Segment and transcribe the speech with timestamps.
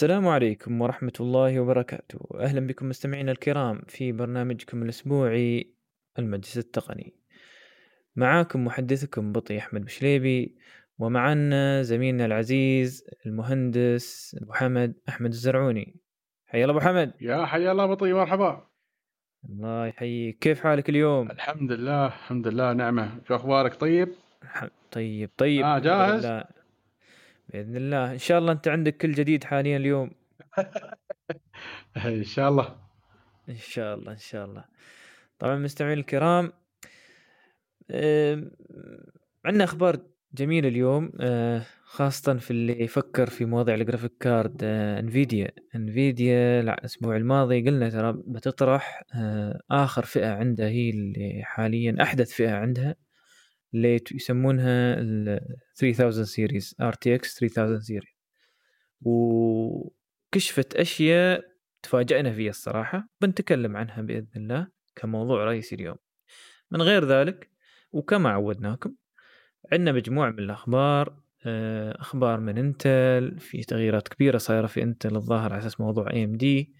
[0.00, 2.18] السلام عليكم ورحمة الله وبركاته.
[2.34, 5.74] أهلا بكم مستمعينا الكرام في برنامجكم الأسبوعي
[6.18, 7.14] المجلس التقني.
[8.16, 10.56] معاكم محدثكم بطي أحمد بشليبي
[10.98, 15.96] ومعنا زميلنا العزيز المهندس أبو حمد أحمد الزرعوني.
[16.46, 17.12] حيا الله أبو حمد.
[17.20, 18.66] يا حيا الله بطي مرحبا.
[19.48, 20.38] الله يحييك.
[20.38, 23.20] كيف حالك اليوم؟ الحمد لله الحمد لله نعمة.
[23.28, 24.08] شو أخبارك؟ طيب؟
[24.92, 26.42] طيب طيب آه جاهز؟
[27.52, 28.12] بإذن الله.
[28.12, 30.10] إن شاء الله أنت عندك كل جديد حاليا اليوم.
[32.06, 32.76] إن شاء الله.
[33.48, 34.64] إن شاء الله إن شاء الله.
[35.38, 36.52] طبعا مستمعين الكرام
[39.44, 40.00] عندنا أخبار
[40.34, 47.16] جميلة اليوم آه، خاصة في اللي يفكر في مواضيع ال graphic card Nvidia Nvidia الأسبوع
[47.16, 52.96] الماضي قلنا ترى بتطرح آه، آخر فئة عندها هي اللي حاليا أحدث فئة عندها.
[53.74, 55.40] اللي يسمونها ال
[55.74, 58.14] 3000 series RTX 3000 series
[59.02, 61.44] وكشفت أشياء
[61.82, 65.96] تفاجئنا فيها الصراحة بنتكلم عنها بإذن الله كموضوع رئيسي اليوم.
[66.70, 67.50] من غير ذلك
[67.92, 68.94] وكما عودناكم
[69.72, 75.52] عندنا مجموعة من الأخبار آه، أخبار من Intel في تغييرات كبيرة صايرة في Intel الظاهر
[75.52, 76.74] على أساس موضوع AMD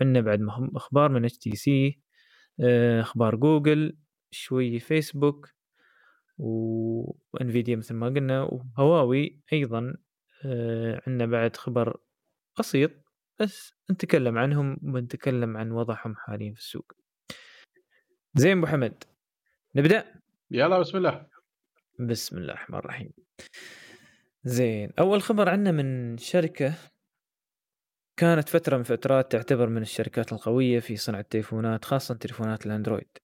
[0.00, 2.00] عندنا بعد أخبار من HTC
[3.00, 3.96] أخبار جوجل
[4.30, 5.50] شوي فيسبوك
[6.38, 9.94] وانفيديا مثل ما قلنا وهواوي أيضا
[10.44, 12.00] آه، عندنا بعد خبر
[12.58, 12.90] بسيط
[13.40, 16.92] بس نتكلم عنهم ونتكلم عن وضعهم حاليا في السوق.
[18.34, 19.04] زين أبو حمد
[19.74, 20.04] نبدأ؟
[20.50, 21.26] يلا بسم الله.
[22.00, 23.12] بسم الله الرحمن الرحيم.
[24.44, 26.74] زين أول خبر عندنا من شركة
[28.16, 33.18] كانت فترة من فترات تعتبر من الشركات القوية في صنع التليفونات خاصة تليفونات ال Android.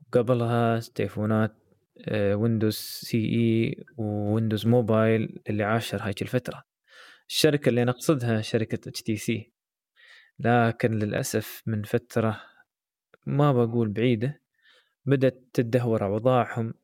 [0.00, 1.63] وقبلها تليفونات
[2.10, 6.64] Windows CE و Windows Mobile اللي عاشر هاي الفترة
[7.28, 9.52] الشركة اللي نقصدها شركة HTC
[10.38, 12.40] لكن للأسف من فترة
[13.26, 14.40] ما بقول بعيدة
[15.06, 16.74] بدأت تدهور أوضاعهم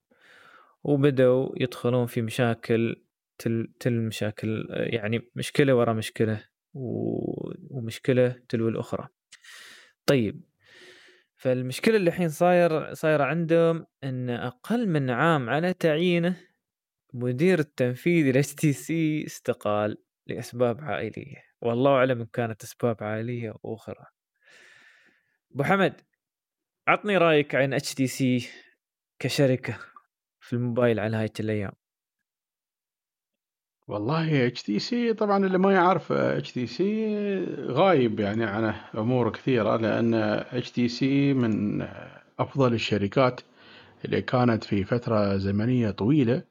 [0.84, 3.03] وبدأوا يدخلون في مشاكل
[3.38, 6.44] تل, تل مشاكل يعني مشكلة ورا مشكلة
[6.75, 9.09] ومشكلة تلو الأخرى.
[10.06, 10.50] طيب
[11.41, 16.37] فالمشكلة اللي الحين صاير صايرة عندهم إن أقل من عام على تعيينه
[17.15, 19.97] مدير التنفيذي ل HTC استقال
[20.27, 21.45] لأسباب عائلية.
[21.61, 24.06] والله أعلم إن كانت أسباب عائلية أخرى.
[25.55, 26.00] أبو حمد
[26.89, 28.49] عطني رأيك عن HTC
[29.19, 29.79] كشركة
[30.41, 31.73] في الموبايل على هاي الأيام.
[33.91, 37.15] والله HTC طبعا اللي ما يعرف HTC
[37.67, 41.83] غايب يعني عن أمور كثيرة لأن HTC من
[42.39, 43.41] أفضل الشركات
[44.05, 46.43] اللي كانت في فترة زمنية طويلة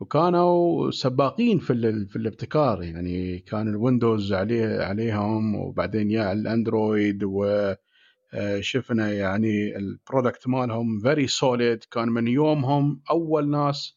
[0.00, 2.82] وكانوا سباقين في في الابتكار.
[2.82, 11.00] يعني كان ال Windows عليه عليهم وبعدين يا ال Android وشفنا يعني ال product مالهم
[11.00, 13.95] very solid كان من يومهم أول ناس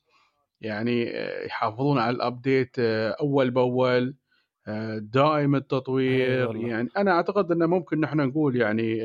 [0.62, 4.16] يعني آه، يحافظون على ال update آه، أول بأول
[4.68, 6.56] آه، دائم التطوير.
[6.56, 9.00] يعني أنا أعتقد إنه ممكن نحن نقول يعني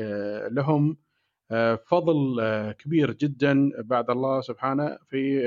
[0.49, 0.97] لهم
[1.85, 2.41] فضل
[2.79, 5.41] كبير جدا بعد الله سبحانه في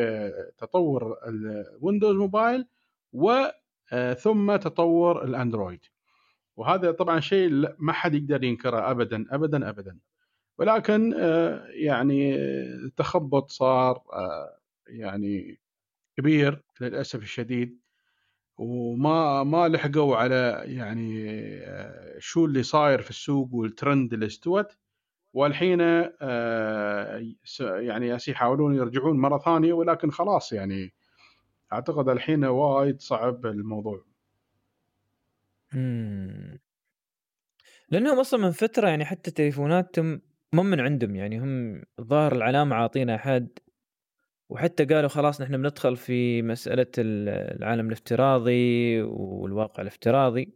[0.58, 2.66] تطور ال Windows Mobile
[3.12, 5.80] وثم تطور ال Android
[6.56, 9.98] وهذا طبعا شيء ما حد يقدر ينكره ابدا ابدا ابدا.
[10.58, 11.14] ولكن
[11.74, 12.38] يعني
[12.96, 14.02] تخبط صار
[14.88, 15.58] يعني
[16.18, 17.80] كبير للأسف الشديد
[18.58, 21.28] وما ما لحقوا على يعني
[21.64, 24.76] آه، شو اللي صاير في السوق والترند اللي استوت
[25.32, 27.22] والحين آه،
[27.60, 30.94] يعني يحاولون يرجعون مرة ثانية ولكن خلاص يعني
[31.72, 34.04] أعتقد الحين وايد صعب الموضوع.
[35.74, 36.58] امم
[37.90, 40.20] لأنهم أصلا من فترة يعني حتى تليفوناتهم
[40.52, 43.58] مو من عندهم يعني هم الظاهر العلامة عاطينا حد
[44.48, 50.54] وحتى قالوا خلاص نحن بندخل في مسألة العالم الافتراضي والواقع الافتراضي.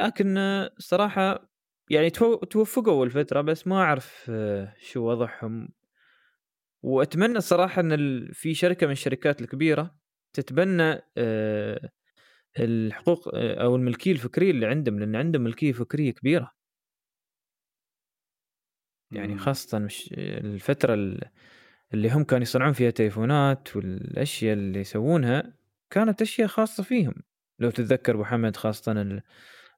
[0.00, 0.38] لكن
[0.78, 1.48] صراحة
[1.90, 2.10] يعني
[2.50, 4.30] توفقوا الفترة بس ما أعرف
[4.78, 5.68] شو وضعهم.
[6.82, 9.96] وأتمنى الصراحة أن في شركة من الشركات الكبيرة
[10.32, 11.90] تتبنى آه،
[12.58, 16.52] الحقوق آه، أو الملكية الفكرية اللي عندهم لأن عندهم ملكية فكرية كبيرة.
[19.10, 19.88] يعني خاصة
[20.18, 20.94] الفترة
[21.96, 25.52] اللي هم كانوا يصنعون فيها تليفونات والأشياء اللي يسوونها
[25.90, 27.14] كانت أشياء خاصة فيهم.
[27.58, 29.20] لو تتذكر أبو حمد خاصة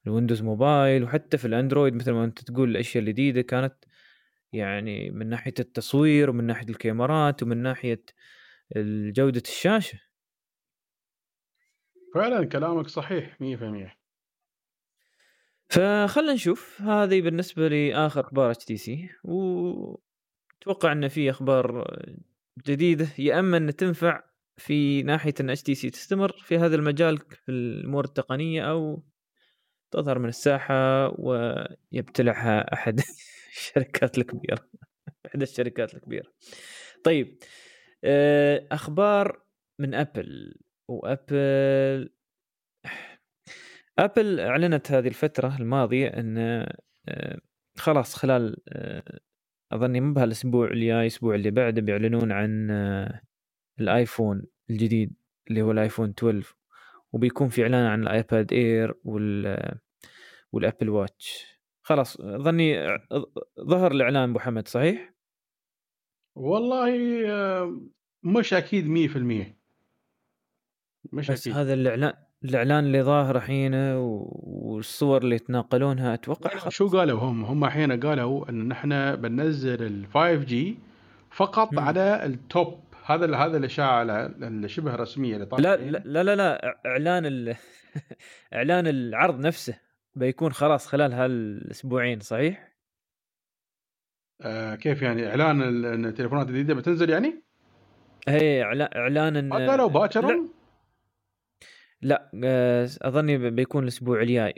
[0.07, 3.75] الويندوز موبايل وحتى في الأندرويد مثل ما أنت تقول الأشياء الجديدة كانت
[4.53, 8.03] يعني من ناحية التصوير ومن ناحية الكاميرات ومن ناحية
[9.17, 10.01] جودة الشاشة.
[12.15, 13.99] فعلا كلامك صحيح 100%
[15.69, 16.83] فخلنا نشوف.
[16.83, 19.09] هذه بالنسبة لآخر أخبار HTC
[20.67, 21.97] واتوقع أن في أخبار
[22.67, 24.23] جديدة يا اما أن تنفع
[24.57, 29.03] في ناحية أن HTC تستمر في هذا المجال في الأمور التقنية أو
[29.91, 33.01] تظهر من الساحة ويبتلعها أحد
[33.57, 34.69] الشركات الكبيرة
[35.27, 36.33] احدى الشركات الكبيرة.
[37.05, 37.39] طيب
[38.05, 39.43] آه، أخبار
[39.79, 40.55] من Apple.
[40.89, 42.11] و Apple
[43.99, 46.39] Apple أعلنت هذه الفترة الماضية أن
[47.09, 47.39] آه،
[47.77, 49.21] خلاص خلال آه،
[49.73, 52.71] أظني مو بهالأسبوع الجاي الأسبوع اللي بعده بيعلنون عن
[53.81, 55.15] ال iPhone الجديد
[55.49, 56.57] اللي هو ال iPhone 12
[57.13, 59.79] وبيكون في إعلان عن ال iPad Air وال
[60.53, 61.47] وال Apple Watch
[61.83, 62.99] خلاص ظني
[63.61, 65.15] ظهر الإعلان أبو حمد صحيح؟
[66.35, 67.81] والله آه،
[68.23, 69.59] مش أكيد 100%
[71.13, 71.53] مش بس أكيد.
[71.59, 78.01] هذا الإعلان الإعلان اللي ظاهر الحين والصور اللي يتناقلونها أتوقع شو قالوا هم؟ هم الحين
[78.01, 80.79] قالوا إن نحن بننزل ال 5G
[81.31, 81.79] فقط م.
[81.79, 86.79] على ال top هذا هذا الاشاعه اللي شبه رسمية اللي لا, لا لا لا لا
[86.87, 87.55] إعلان
[88.55, 89.81] إعلان العرض نفسه
[90.15, 92.69] بيكون خلاص خلال هالأسبوعين صحيح؟
[94.43, 97.43] آه كيف يعني إعلان إن التليفونات الجديده بتنزل يعني؟
[98.29, 100.58] إيه إعلان إن ما قالوا باكر؟
[102.03, 104.55] لا, آه، أظني بيكون الأسبوع الجاي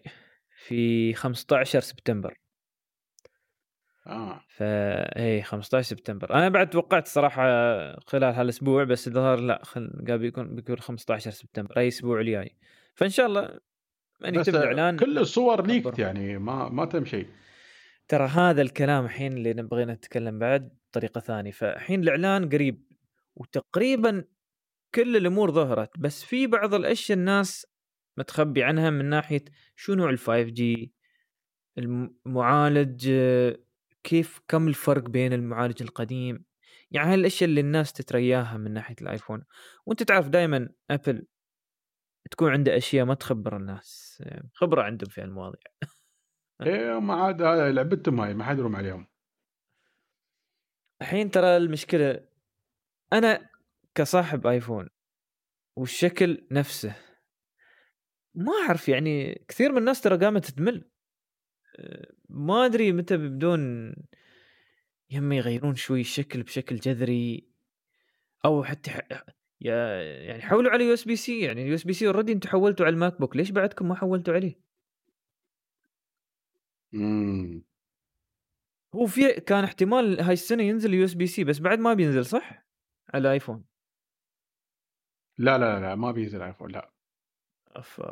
[0.67, 2.41] في 15 سبتمبر.
[4.07, 4.41] آه.
[4.49, 6.35] فا إيه 15 سبتمبر.
[6.35, 7.43] أنا بعد توقعت صراحة
[8.01, 10.05] خلال هالأسبوع بس الظاهر لا خل...
[10.09, 12.57] قال بيكون بيكون 15 سبتمبر أي أسبوع الجاي.
[12.95, 13.61] فإن شاء الله
[14.21, 17.27] يعني بس اعلان كل الصور leaked يعني ما ما تم شيء
[18.09, 21.51] ترى هذا الكلام الحين اللي نبغى نتكلم بعد بطريقه ثانية.
[21.51, 22.85] فالحين الإعلان قريب
[23.37, 24.25] وتقريبا
[24.95, 27.67] كل الأمور ظهرت بس في بعض الأشياء الناس
[28.17, 29.45] متخبي عنها من ناحية
[29.77, 30.93] شو نوع ال 5G؟
[31.79, 33.13] المعالج
[34.03, 36.45] كيف كم الفرق بين المعالج القديم؟
[36.91, 39.45] يعني هاي الأشياء اللي الناس تترياها من ناحية ال iPhone.
[39.87, 41.27] وأنت تعرف دائما أبل
[42.31, 44.23] تكون عنده أشياء ما تخبر الناس
[44.55, 45.63] خبرة عندهم في المواضيع
[46.67, 49.07] إيه ما عاد لعبتهم هاي ما حد يروم عليهم.
[51.03, 52.27] الحين ترى المشكلة
[53.13, 53.50] أنا
[54.01, 54.89] كصاحب آيفون
[55.77, 56.97] والشكل نفسه.
[58.35, 60.91] ما أعرف يعني كثير من الناس ترى قامت تمل.
[62.29, 63.95] ما أدري متى بيبدون
[65.11, 67.49] يما يغيرون شوي الشكل بشكل جذري
[68.45, 68.91] أو حتى
[69.61, 71.41] يا يعني حولوا على USB-C.
[71.41, 74.61] يعني ال USB-C already أنتم حولتوا على ال MacBook ليش بعدكم ما حولتوا عليه؟
[76.95, 77.63] امم
[78.95, 82.67] هو في كان احتمال هاي السنة ينزل USB-C بس بعد ما بينزل صح؟
[83.15, 83.70] على iPhone.
[85.41, 86.91] لا لا لا ما بينزل iPhone لا.
[87.83, 88.03] ف...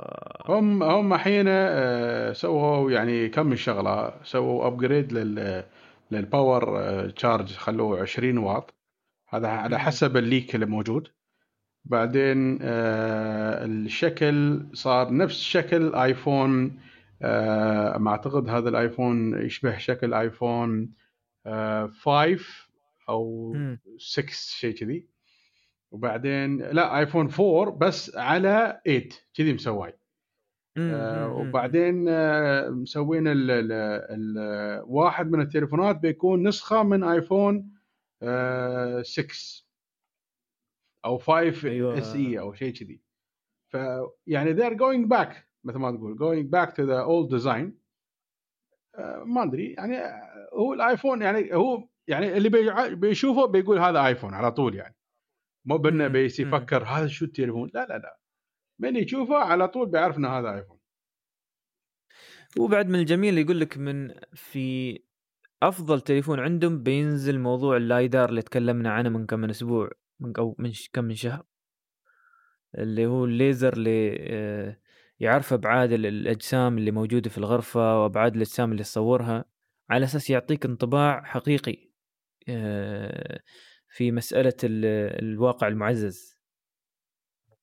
[0.51, 5.65] هم هم حين آه، سووا يعني كم شغلة سووا upgrade لل
[6.11, 8.75] لل power charge خلوه 20 واط.
[9.29, 11.09] هذا على حسب ال leak اللي موجود.
[11.85, 16.81] بعدين آه الشكل صار نفس شكل iPhone
[17.23, 20.95] آه ما أعتقد هذا ال iPhone يشبه شكل iPhone
[21.47, 22.39] آه 5
[23.09, 23.55] أو
[23.99, 25.18] 6 شيء كذي.
[25.91, 29.99] وبعدين لا iPhone 4 بس على 8 كذي مسواي
[30.79, 37.71] آه وبعدين آه مسوين ال ال ال واحد من التليفونات بيكون نسخة من iPhone
[38.23, 39.29] آه 6
[41.05, 41.99] أو 5 أيوة.
[41.99, 43.01] SE أو شيء كذي.
[43.73, 47.71] فيعني they're going back مثل ما تقول going back to the old design.
[48.95, 49.97] آه ما أدري يعني
[50.53, 52.49] هو ال iPhone يعني هو يعني اللي
[52.97, 54.98] بيشوفه بيقول هذا iPhone على طول يعني.
[55.65, 58.19] مو بأنه بيس يفكر هذا شو التليفون؟ لا لا لا.
[58.79, 60.79] من يشوفه على طول بيعرف إنه هذا iPhone
[62.59, 64.99] وبعد من الجميل يقول لك من في
[65.63, 70.57] أفضل تليفون عندهم بينزل موضوع اللايدار اللي تكلمنا عنه من كم من أسبوع من أو
[70.59, 71.45] من كم من شهر.
[72.79, 74.81] اللي هو الليزر اللي آه،
[75.21, 79.45] يعرف ابعاد الأجسام اللي موجودة في الغرفة وأبعاد الأجسام اللي تصورها
[79.91, 81.91] على أساس يعطيك انطباع حقيقي.
[82.49, 83.41] آه،
[83.89, 86.39] في مسألة الواقع المعزز.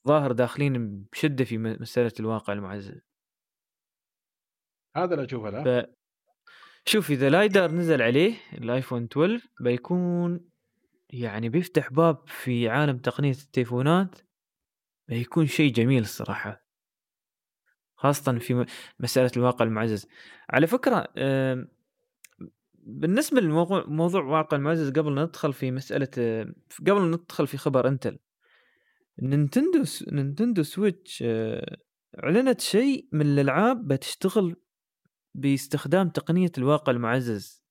[0.08, 3.02] ظاهر داخلين بشدة في مسألة الواقع المعزز.
[4.96, 5.86] هذا اللي أشوفه لا ف...
[6.86, 10.50] شوف إذا LiDAR نزل عليه ال iPhone 12 بيكون
[11.10, 14.16] يعني بيفتح باب في عالم تقنية التليفونات
[15.08, 16.66] بيكون شيء جميل الصراحة.
[17.96, 18.66] خاصة في
[19.00, 20.08] مسألة الواقع المعزز.
[20.50, 21.08] على فكرة
[22.86, 26.08] بالنسبة للموضوع موضوع واقع المعزز قبل ندخل في مسألة
[26.88, 28.20] قبل ندخل في خبر Intel
[29.22, 31.78] Nintendo Nintendo Switch آه،
[32.24, 34.56] أعلنت شيء من الألعاب بتشتغل
[35.36, 37.64] باستخدام تقنية الواقع المعزز.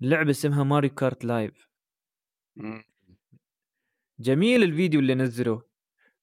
[0.00, 1.68] لعبة اسمها Mario Kart Live.
[4.18, 5.73] جميل الفيديو اللي نزلوه.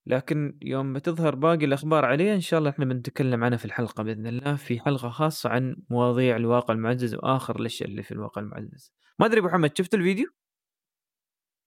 [0.05, 4.27] لكن يوم بتظهر باقي الأخبار عليه إن شاء الله إحنا بنتكلم عنها في الحلقة بإذن
[4.27, 8.93] الله في حلقة خاصة عن مواضيع الواقع المعزز وآخر الأشياء اللي في الواقع المعزز.
[9.19, 10.27] ما أدري أبو محمد شفت الفيديو؟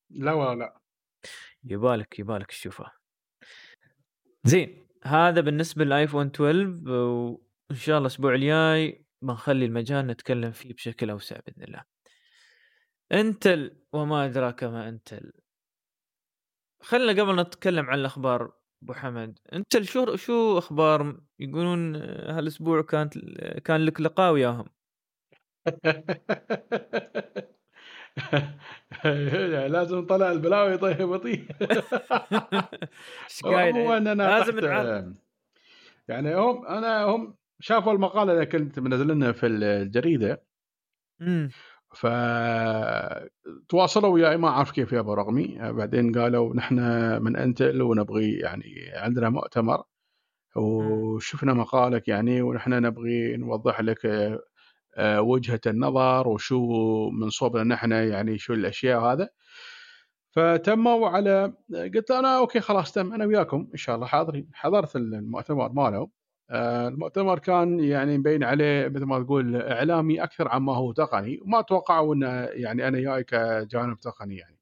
[0.09, 0.79] لا ولا لا.
[1.63, 2.91] يبالك يبالك تشوفه.
[4.43, 11.09] زين هذا بالنسبة للآيفون 12 وإن شاء الله الأسبوع الجاي بنخلي المجال نتكلم فيه بشكل
[11.09, 11.83] أوسع بإذن الله.
[13.11, 15.31] إنتل وما أدراك ما إنتل.
[16.85, 18.51] خلينا قبل نتكلم عن الأخبار
[18.83, 19.39] أبو حمد.
[19.53, 23.17] أنت شو شو أخبار؟ يقولون هالأسبوع كانت
[23.65, 24.65] كان لك لقاء وياهم.
[29.67, 31.45] لازم نطلع البلاوي طيب بطيء
[33.45, 34.59] هو أنا لازم
[36.07, 40.43] يعني هم أنا هم شافوا المقالة اللي كنت منزلنا في الجريدة.
[41.95, 43.29] فتواصلوا
[44.09, 46.75] وياي ما أعرف كيف يابا رقمي بعدين قالوا نحن
[47.23, 49.83] من أنتل ونبغي يعني عندنا مؤتمر
[50.55, 54.05] وشفنا مقالك يعني ونحن نبغي نوضح لك
[54.97, 59.29] آه، وجهة النظر وشو من صوبنا نحن يعني شو الأشياء هذا
[60.31, 61.53] فتموا على
[61.95, 64.49] قلت أنا أوكي خلاص تم أنا وياكم إن شاء الله حاضرين.
[64.53, 66.09] حضرت المؤتمر ماله.
[66.51, 72.15] المؤتمر كان يعني مبين عليه مثل ما تقول إعلامي أكثر عما هو تقني وما توقعوا
[72.15, 74.59] إنه يعني أنا جاي كجانب تقني يعني.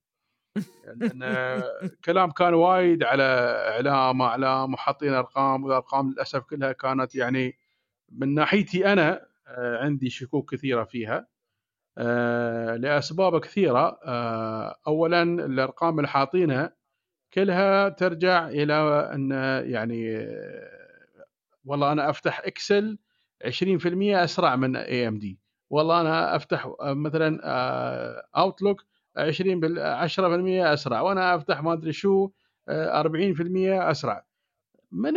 [0.96, 1.64] لأن
[2.06, 3.24] كلام كان وايد على
[3.70, 7.58] إعلام أعلام وحاطين أرقام والأرقام للأسف كلها كانت يعني
[8.12, 11.28] من ناحيتي أنا آه، عندي شكوك كثيرة فيها.
[11.98, 14.00] آه، لأسباب كثيرة.
[14.88, 16.76] اولا الأرقام اللي حاطينها
[17.34, 18.74] كلها ترجع إلى
[19.14, 19.32] أن
[19.66, 20.28] يعني
[21.66, 22.98] والله أنا أفتح Excel
[23.46, 27.40] 20% أسرع من AMD والله أنا أفتح مثلا
[28.38, 28.84] Outlook
[29.18, 29.62] 20
[30.08, 32.30] 10% أسرع وأنا أفتح ما أدري شو
[32.70, 34.26] 40% آه، أسرع.
[34.92, 35.14] من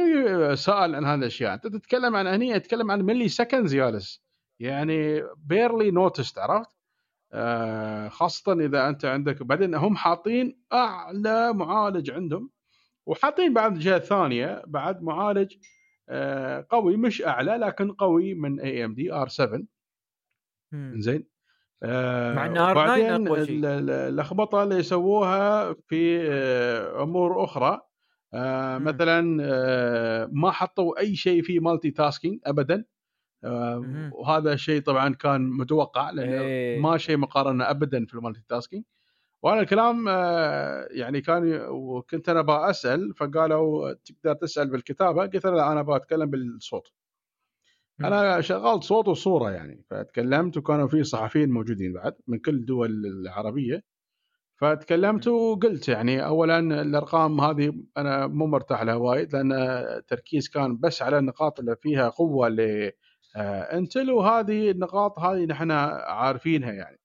[0.56, 4.22] سأل عن هذه الأشياء؟ أنت تتكلم عن هني أتكلم عن milliseconds جالس
[4.60, 6.76] يعني barely noticed عرفت؟
[7.32, 12.50] آه، خاصة إذا أنت عندك بعدين هم حاطين أعلى معالج عندهم
[13.06, 15.54] وحاطين بعد جهه ثانية بعد معالج
[16.70, 19.62] قوي مش أعلى لكن قوي من AMD R7
[20.74, 21.24] زين
[22.34, 23.60] مع إن R9 أقوى شيء.
[23.64, 27.80] اللخبطه اللي يسووها في آه، أمور أخرى
[28.34, 32.84] آه مثلا آه ما حطوا أي شيء في multitasking ابدا.
[33.44, 36.80] آه وهذا شيء طبعا كان متوقع لأنه إيه.
[36.80, 38.84] ما شيء مقارنة ابدا في ال multitasking
[39.42, 45.82] وأنا الكلام آه، يعني كان وكنت أنا بسال فقالوا تقدر تسأل بالكتابة؟ قلت لا أنا
[45.82, 46.92] بتكلم بالصوت.
[48.04, 53.82] أنا شغلت صوت وصورة يعني فتكلمت وكانوا في صحفيين موجودين بعد من كل الدول العربية.
[54.56, 61.02] فتكلمت وقلت يعني اولا الأرقام هذه أنا مو مرتاح لها وايد لأن التركيز كان بس
[61.02, 66.98] على النقاط اللي فيها قوة ل Intel وهذه النقاط هذه نحن عارفينها يعني.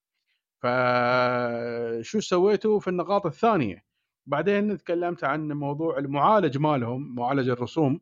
[0.62, 3.84] فشو سويتوا في النقاط الثانية؟
[4.26, 8.00] بعدين تكلمت عن موضوع المعالج مالهم معالج الرسوم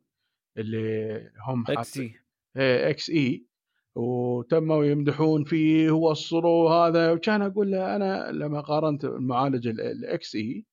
[0.57, 2.15] اللي هم إكس إي.
[2.57, 3.47] إكس إي.
[3.95, 7.13] وتموا يمدحون فيه ووصلوا هذا.
[7.13, 10.65] وكان أقول له أنا لما قارنت المعالج ال Xe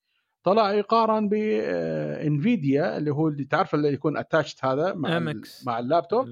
[0.44, 5.17] طلع يقارن ب Nvidia آه، اللي هو اللي تعرف اللي يكون attached هذا مع
[5.65, 6.27] مع اللابتوب؟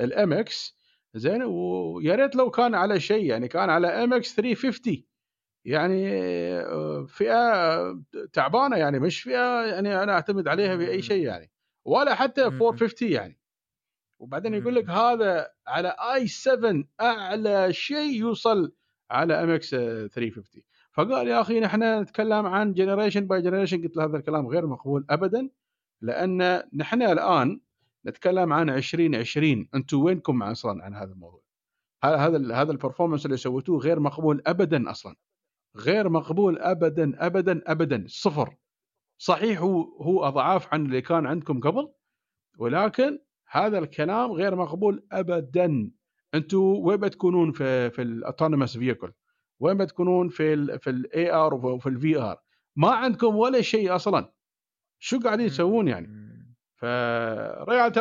[0.00, 0.77] ال MX.
[1.14, 5.04] زين ويا ريت لو كان على شيء يعني كان على MX 350
[5.64, 6.08] يعني
[6.60, 11.50] آه، فئة تعبانة يعني مش فئة يعني أنا أعتمد عليها في أي شيء يعني
[11.84, 13.38] ولا حتى 450 يعني.
[14.20, 18.72] وبعدين يقول لك هذا على i7 أعلى شيء يوصل
[19.10, 20.62] على MX 350
[20.92, 25.06] فقال يا أخي نحن نتكلم عن generation by generation قلت له هذا الكلام غير مقبول
[25.10, 25.50] ابدا
[26.00, 27.60] لأن نحن الآن
[28.08, 31.42] نتكلم عن 2020 أنتم وينكم أصلا عن هذا الموضوع؟
[32.04, 35.16] هذا هذا ال performance اللي سويتوه غير مقبول ابدا أصلا.
[35.76, 38.04] غير مقبول ابدا ابدا ابدا.
[38.08, 38.56] صفر.
[39.18, 41.92] صحيح هو هو أضعاف عن اللي كان عندكم قبل
[42.58, 43.18] ولكن
[43.50, 45.90] هذا الكلام غير مقبول ابدا.
[46.34, 49.12] أنتم وين بتكونون في في ال autonomous vehicle
[49.60, 52.36] وين بتكونون في ال في ال AR وفي ال VR
[52.76, 54.32] ما عندكم ولا شيء أصلا.
[54.98, 56.27] شو قاعدين تسوون يعني؟
[56.78, 57.94] فرجعت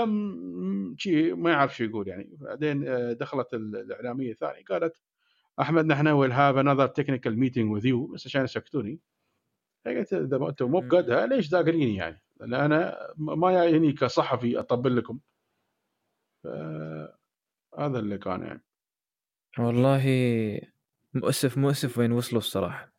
[0.98, 2.38] شيء ما يعرف شو يقول يعني.
[2.42, 5.02] بعدين آه، دخلت الإعلامية الثانية قالت
[5.60, 9.00] أحمد نحن will have another technical meeting with you بس عشان يسكتوني
[9.86, 15.20] قلت إذا أنتم مو بقدها ليش داقريني يعني؟ لأن أنا ما جايني كصحفي أطبل لكم.
[17.80, 18.64] هذا اللي كان يعني.
[19.60, 20.04] والله
[21.14, 22.94] مؤسف مؤسف وين وصلوا الصراحة.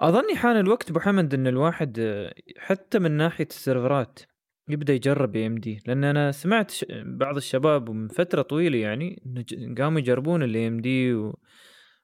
[0.00, 4.18] أظني حان الوقت أبو حمد إن الواحد آه، حتى من ناحية السيرفرات
[4.68, 5.82] يبدأ يجرب AMD.
[5.86, 9.22] لأن أنا سمعت ش- بعض الشباب من فترة طويلة يعني
[9.78, 11.14] قاموا يجربون الاي إم دي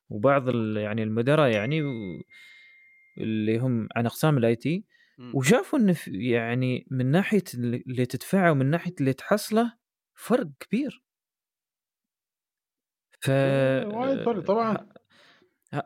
[0.09, 2.23] وبعض ال- يعني المدراء يعني و-
[3.19, 4.85] اللي هم عن أقسام ال IT.
[5.35, 9.73] وشافوا انه في- يعني من ناحية اللي تدفعه ومن ناحية اللي تحصله
[10.15, 11.03] فرق كبير.
[13.21, 14.89] ف إيه، وايد فرق طبعا.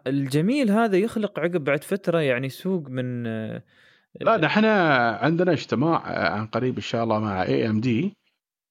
[0.06, 3.26] الجميل هذا يخلق عقب بعد فترة يعني سوق من
[4.20, 4.64] لا نحن
[5.24, 8.16] عندنا اجتماع آه، عن قريب إن شاء الله مع AMD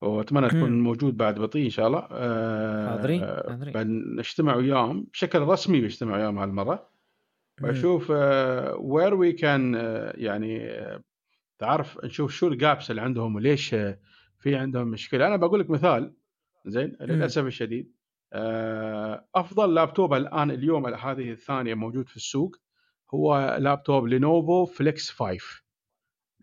[0.02, 0.80] وأتمنى تكون.
[0.80, 2.08] موجود بعد بطي إن شاء الله.
[2.12, 3.74] آه، حاضرين حاضرين.
[3.74, 6.92] بنجتمع وياهم بشكل رسمي بنجتمع وياهم هالمره.
[7.62, 8.10] وأشوف
[8.80, 9.74] where we can
[10.16, 11.04] يعني آه،
[11.60, 13.70] تعرف نشوف شو ال gaps اللي عندهم وليش
[14.40, 15.28] في عندهم مشكلة.
[15.28, 16.14] أنا بقول لك مثال
[16.66, 16.98] زين.
[17.02, 17.92] للأسف الشديد.
[19.36, 22.56] أفضل لابتوب الآن اليوم هذه الثانية موجود في السوق.
[23.14, 25.62] هو لابتوب Lenovo Flex 5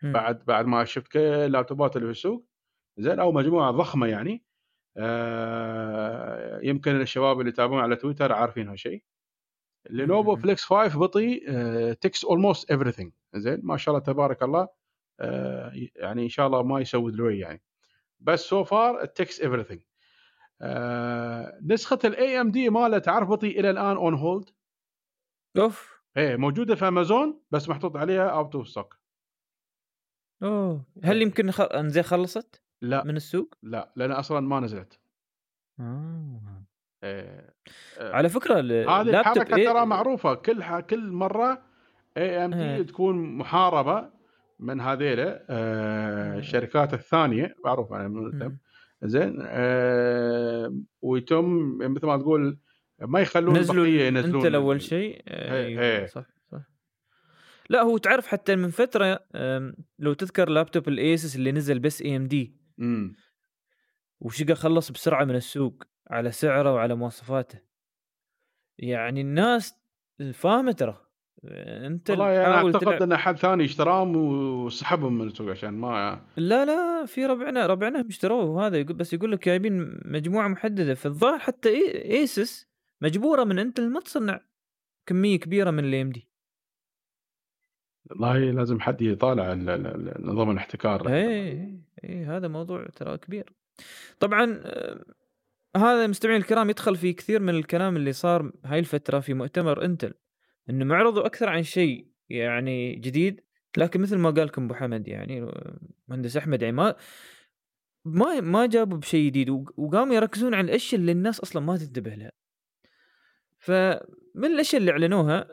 [0.03, 0.13] مم.
[0.13, 2.47] بعد بعد ما شفت كل اللابتوبات اللي في السوق
[2.99, 4.45] زين أو مجموعة ضخمة يعني.
[4.97, 9.03] آه، يمكن الشباب اللي يتابعون على تويتر عارفين هالشيء.
[9.90, 10.37] Lenovo.
[10.37, 11.43] Flex 5 بطي
[11.93, 14.69] ticks almost everything زين ما شاء الله تبارك الله.
[15.21, 17.63] آه، يعني إن شاء الله ما يسوي دلوي يعني.
[18.21, 19.81] بس so far ticks everything
[21.63, 24.50] نسخة ال AMD ماله تعرف بطي إلى الآن on hold
[25.59, 25.98] أوف.
[26.19, 28.99] إيه موجودة في أمازون بس محطوط عليها out of stock
[30.43, 31.23] أوه هل إيه.
[31.23, 31.61] يمكن خ...
[31.61, 35.01] أنزين خلصت لا من السوق؟ لا لأن أصلا ما نزلت
[35.81, 36.65] آه.
[37.05, 37.55] إيه.
[37.99, 39.69] آه، على فكرة هذه الحركة إيه...
[39.69, 40.81] ترى معروفة كل ح...
[40.81, 41.63] كل مرة
[42.17, 42.77] AM إيه.
[42.76, 44.11] D تكون محاربة
[44.59, 46.39] من هذيلا آه إيه.
[46.39, 48.59] الشركات الثانية معروف أنا من مم.
[49.03, 52.59] زين آه ويتم مثل ما تقول
[53.00, 55.23] ما يخلون نزلوا ينزلون انت أول شيء.
[55.28, 56.06] إيه، أيوه إيه.
[56.06, 56.61] صح صح.
[57.71, 59.21] لا هو تعرف حتى من فترة
[59.99, 62.56] لو تذكر لابتوب ال Asus اللي نزل بس AMD
[64.21, 67.58] وشقى خلص بسرعة من السوق على سعره وعلى مواصفاته.
[68.78, 69.75] يعني الناس
[70.32, 71.04] فاهمة ترى.
[71.45, 76.65] انت والله تحاول أعتقد تلعب إن حد ثاني اشتراهم وسحبهم من السوق عشان ما لا
[76.65, 80.95] لا في ربعنا ربعنا اشتروه وهذا يقول بس يقول لك جايبين مجموعة محددة.
[80.95, 81.69] في الظاهر حتى
[82.04, 82.68] ASUS
[83.02, 84.41] مجبورة من Intel ما تصنع
[85.06, 86.28] كمية كبيرة من ال AMD
[88.11, 91.08] والله لازم حد يطالع ال- ال- ال- نظام الاحتكار.
[91.08, 93.52] اي اي إيه، هذا موضوع ترى كبير.
[94.21, 95.04] طبعا آه،
[95.76, 100.15] هذا مستمعين الكرام يدخل في كثير من الكلام اللي صار هاي الفترة في مؤتمر إنتل
[100.71, 103.41] إنه معرضوا أكثر عن شيء يعني جديد
[103.76, 106.95] لكن مثل ما قال لكم أبو حمد يعني آه، مهندس أحمد يعني ما
[108.04, 112.15] ما ما جابوا بشيء جديد وق- وقاموا يركزون على الأشياء اللي الناس أصلا ما تنتبه
[112.15, 112.32] لها.
[113.73, 115.49] فمن الأشياء اللي أعلنوها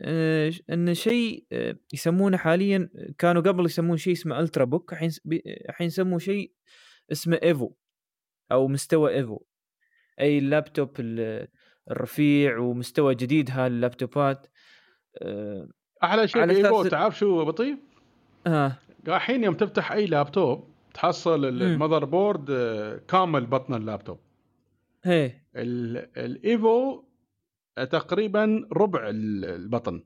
[0.00, 2.88] آه، إن شيء آه، يسمونه حاليا
[3.18, 5.10] كانوا قبل يسمون شيء اسمه Ultrabook الحين
[5.68, 6.52] الحين يسموا شيء
[7.12, 7.72] اسمه Evo
[8.52, 9.38] أو مستوى ايفو
[10.20, 11.48] أي اللابتوب ال-
[11.90, 14.46] الرفيع ومستوى جديد هاللابتوبات
[15.22, 15.68] آه
[16.04, 17.76] أحلى شيء على ب Evo أساس- تعرف شو بطيء؟
[18.46, 21.44] آه الحين يوم تفتح أي لابتوب تحصل.
[21.44, 24.18] ال motherboard آه، كامل بطن اللابتوب
[25.56, 27.04] ال- ال Evo
[27.78, 30.04] آه، تقريبا ربع ال- البطن.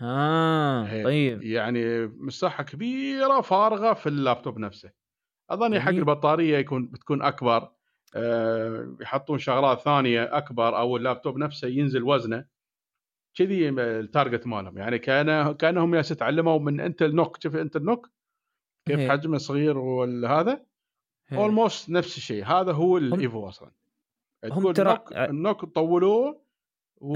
[0.00, 1.04] آه هي.
[1.04, 1.42] طيب.
[1.42, 4.90] يعني مساحة كبيرة فارغة في اللابتوب نفسه.
[5.50, 5.88] اظن حق.
[5.88, 7.72] البطارية يكون بتكون أكبر.
[8.16, 12.44] آه، يحطون شغلات ثانية أكبر أو اللابتوب نفسه ينزل وزنه.
[13.34, 14.78] كذي ال target مالهم.
[14.78, 18.10] يعني كان كأنهم ياس تعلموا من Intel NUC شوف Intel NUC
[18.86, 19.10] كيف هي.
[19.10, 20.66] حجمه صغير وهذا.
[21.32, 22.44] Almost نفس الشيء.
[22.44, 23.70] هذا هو ال Evo أصلا.
[24.44, 26.42] هم ترى- NUC ال NUC طولوه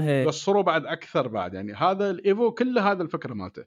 [0.01, 0.25] هي.
[0.25, 1.53] وقصروه بعد أكثر بعد.
[1.53, 3.65] يعني هذا ال Evo كله هذا الفكرة مالته.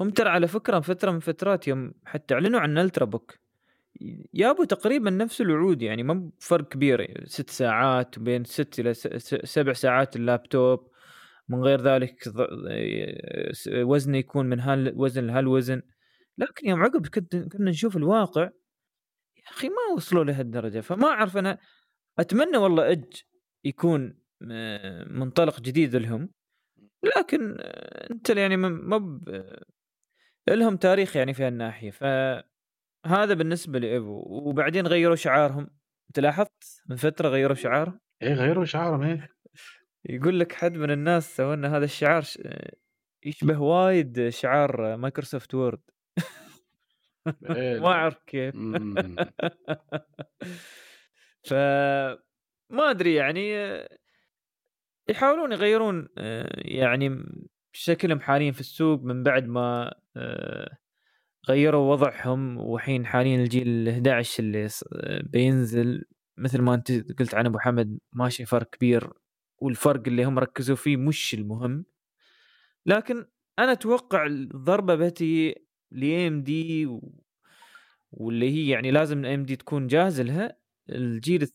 [0.00, 3.38] هم ترى على فكرة فترة من فترات يوم حتى أعلنوا عن Ultrabook
[4.34, 8.94] جابوا تقريبا نفس الوعود يعني ما فرق كبير ست ساعات بين ست إلى
[9.44, 10.88] سبع ساعات اللابتوب.
[11.48, 12.16] من غير ذلك
[13.68, 15.82] وزنه يكون من هالوزن لهالوزن.
[16.38, 18.50] لكن يوم عقب كنا نشوف الواقع
[19.46, 21.58] يا أخي ما وصلوا لهالدرجه فما أعرف أنا
[22.18, 23.04] أتمنى والله إج
[23.64, 24.18] يكون
[24.50, 26.30] آه، منطلق جديد لهم.
[27.16, 29.56] لكن آه، أنت يعني ما ب-
[30.48, 31.90] لهم تاريخ يعني في هالناحية.
[31.90, 35.70] فهذا بالنسبة لايفو وبعدين غيروا شعارهم.
[36.08, 39.28] أنت لاحظت؟ من فترة غيروا شعارهم إيه غيروا شعارهم إيه.
[40.04, 42.38] يقول لك حد من الناس سوى هذا الشعار ش-
[43.24, 45.80] يشبه وايد شعار Microsoft Word.
[47.80, 48.54] ما أعرف كيف.
[48.54, 49.16] م-
[51.48, 51.54] ف
[52.70, 53.54] ما أدري يعني
[55.08, 57.24] يحاولون يغيرون آه، يعني
[57.72, 60.76] شكلهم حاليا في السوق من بعد ما آه،
[61.48, 64.68] غيروا وضعهم وحين حاليا الجيل ال 11 اللي
[65.30, 66.04] بينزل
[66.38, 69.10] مثل ما أنت قلت عن أبو حمد ماشي فرق كبير
[69.58, 71.84] والفرق اللي هم ركزوا فيه مش المهم.
[72.86, 73.26] لكن
[73.58, 75.54] أنا أتوقع الضربة بتي
[75.94, 76.88] ل AMD
[78.12, 80.56] واللي هي يعني لازم AMD تكون جاهزة لها
[80.90, 81.48] الجيل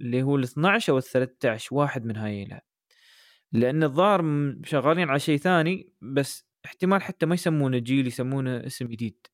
[0.00, 2.62] اللي هو ال 12 أو ال 13 واحد من هاي لها.
[3.52, 9.26] لأن الظاهر شغالين على شيء ثاني بس احتمال حتى ما يسمونه جيل يسمونه اسم جديد.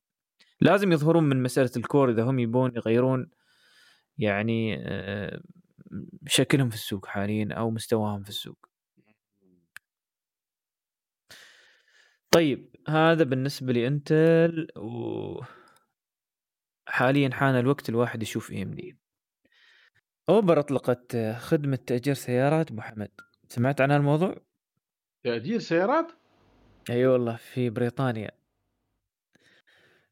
[0.61, 3.29] لازم يظهرون من مسألة الكور إذا هم يبون يغيرون
[4.17, 5.41] يعني آه،
[6.27, 8.74] شكلهم في السوق حاليا أو مستواهم في السوق.
[12.35, 15.41] طيب هذا بالنسبة لإنتل و
[16.87, 18.97] حاليا حان الوقت الواحد يشوف اي ام دي
[20.29, 23.11] أوبر أطلقت خدمة تأجير سيارات محمد.
[23.49, 24.35] سمعت عن الموضوع؟
[25.23, 26.11] تأجير سيارات؟
[26.89, 28.31] أي أيوة والله في بريطانيا.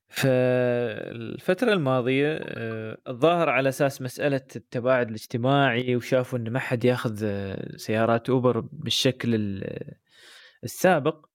[0.09, 7.77] فالفترة الماضية آه، الظاهر على أساس مسألة التباعد الاجتماعي وشافوا إن ما حد ياخذ آه،
[7.77, 9.61] سيارات أوبر بالشكل
[10.63, 11.32] السابق.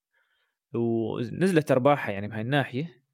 [0.74, 3.04] ونزلت أرباحها يعني بهاي الناحية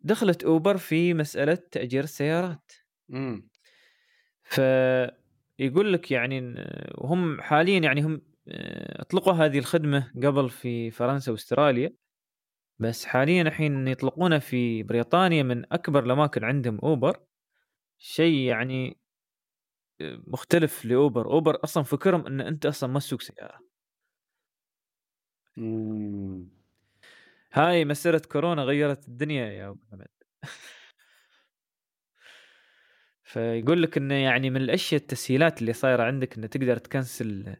[0.00, 2.72] دخلت أوبر في مسألة تأجير السيارات.
[3.10, 3.48] امم
[4.44, 6.54] فيقول لك يعني
[6.98, 11.94] وهم حاليا يعني هم آه، أطلقوا هذه الخدمة قبل في فرنسا وأستراليا
[12.78, 17.20] بس حاليا الحين يطلقونها في بريطانيا من أكبر الأماكن عندهم أوبر.
[17.98, 18.98] شيء يعني
[20.26, 21.26] مختلف لأوبر.
[21.26, 23.60] أوبر أصلا فكرهم إن أنت أصلا ما تسوق سيارة.
[27.52, 30.06] هاي مسيرة كورونا غيرت الدنيا يا أبو حمد
[33.22, 37.56] فيقول لك إنه يعني من الأشياء التسهيلات اللي صايرة عندك إنه تقدر تكنسل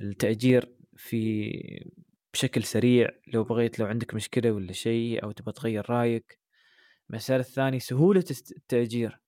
[0.00, 1.50] التأجير في
[2.34, 6.38] بشكل سريع لو بغيت لو عندك مشكلة ولا شيء أو تبغى تغير رأيك.
[7.10, 9.20] المسار الثاني سهولة التأجير.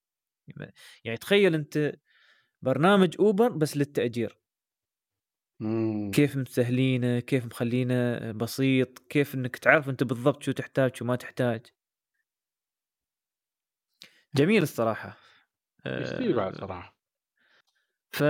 [1.04, 1.94] يعني تخيل أنت
[2.62, 4.38] برنامج أوبر بس للتأجير.
[5.60, 6.10] مم.
[6.10, 11.66] كيف مسهلينه كيف مخلينه بسيط كيف إنك تعرف أنت بالضبط شو تحتاج شو ما تحتاج.
[14.34, 15.16] جميل الصراحة.
[15.86, 16.94] يستوي بعد آه، صراحة.
[18.12, 18.22] ف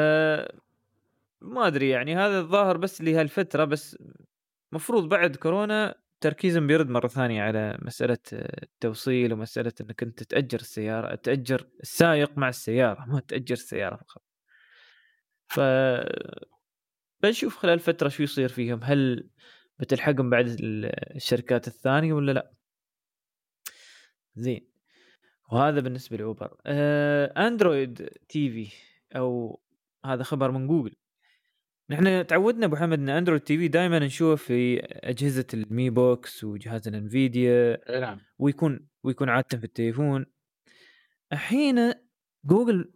[1.40, 3.98] ما أدري يعني هذا الظاهر بس لهالفترة بس
[4.72, 11.14] مفروض بعد كورونا تركيزهم بيرد مرة ثانية على مسألة التوصيل ومسألة إنك أنت تأجر السيارة
[11.14, 14.22] تأجر السائق مع السيارة ما تأجر السياره فقط.
[15.48, 15.60] ف
[17.22, 18.81] بنشوف خلال فترة شو يصير فيهم.
[18.83, 19.31] هل
[19.78, 20.57] بتلحقهم بعد
[21.14, 22.52] الشركات الثانية ولا لا؟
[24.37, 24.68] زين.
[25.52, 26.57] وهذا بالنسبة لأوبر.
[26.66, 28.72] آه، Android TV
[29.16, 29.61] أو
[30.04, 30.94] هذا خبر من جوجل.
[31.90, 36.88] نحن تعودنا أبو حمد إن Android TV دائما نشوفه في أجهزة ال Mi Box وجهاز
[36.88, 38.20] ال Nvidia نعم.
[38.38, 40.26] ويكون ويكون عادة في التليفون.
[41.33, 41.94] الحين
[42.44, 42.92] جوجل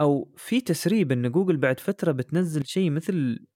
[0.00, 3.46] أو في تسريب إن جوجل بعد فترة بتنزل شيء مثل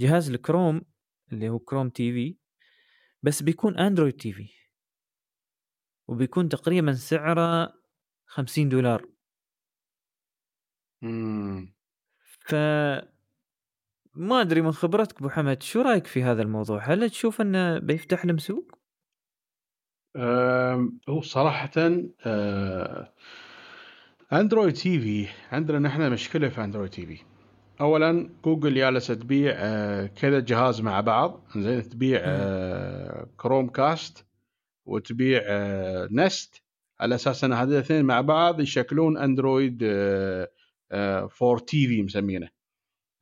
[0.00, 0.82] جهاز الكروم
[1.32, 2.36] اللي هو Chrome TV
[3.22, 4.48] بس بيكون Android TV
[6.08, 7.72] وبيكون تقريبا سعره
[8.26, 9.06] 50 دولار
[11.02, 11.72] امم
[12.46, 12.54] ف
[14.14, 18.26] ما أدري من خبرتك أبو حمد شو رأيك في هذا الموضوع؟ هل تشوف أنه بيفتح
[18.26, 18.78] لهم سوق؟
[21.08, 21.70] هو صراحة
[22.26, 23.12] أه
[24.32, 27.18] Android TV عندنا نحن مشكلة في Android TV
[27.80, 31.44] اولا جوجل جالسة تبيع أه كذا جهاز مع بعض.
[31.56, 32.20] زين تبيع
[33.36, 34.26] Chromecast
[34.86, 36.62] وتبيع أه Nest.
[37.00, 39.78] على أساس إن هذول الاثنين مع بعض يشكلون Android
[41.30, 42.48] for TV مسمينه.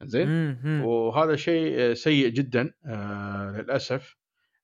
[0.03, 4.17] زين؟ وهذا شيء آه، سيء جدا آه للأسف.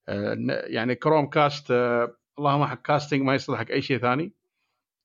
[0.08, 4.32] آه يعني Chromecast آه اللهم حق casting ما يصلح حق أي شيء ثاني.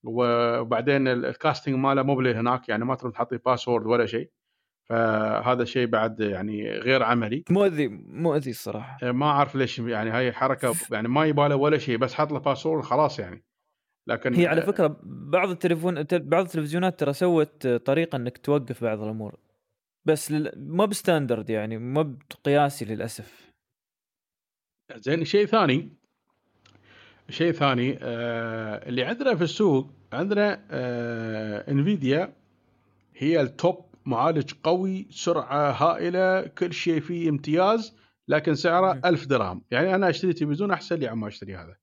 [0.04, 4.32] وبعدين ال casting ماله مو هناك يعني ما تقدر تحطي password ولا شيء.
[4.90, 7.44] فهذا شيء بعد يعني غير عملي.
[7.50, 8.98] مؤذي مؤذي الصراحة.
[9.04, 12.40] آه، ما أعرف ليش يعني هاي حركة يعني ما يباله ولا شيء بس حط له
[12.40, 13.44] password خلاص يعني.
[14.08, 19.40] لكن هي على فكرة بعض التليفون بعض التلفزيونات ترى سوت طريقة إنك توقف بعض الأمور.
[20.06, 20.52] بس لل...
[20.56, 23.52] ما ب standard يعني ما بقياسي للأسف.
[24.96, 25.90] زين شيء ثاني
[27.30, 32.34] شيء ثاني آه اللي عندنا في السوق عندنا آه انفيديا
[33.16, 39.66] هي التوب معالج قوي سرعة هائلة كل شيء فيه امتياز لكن سعره ألف درهم.
[39.72, 41.78] يعني أنا أشتري تلفزيون أحسن لي عما أشتري هذا.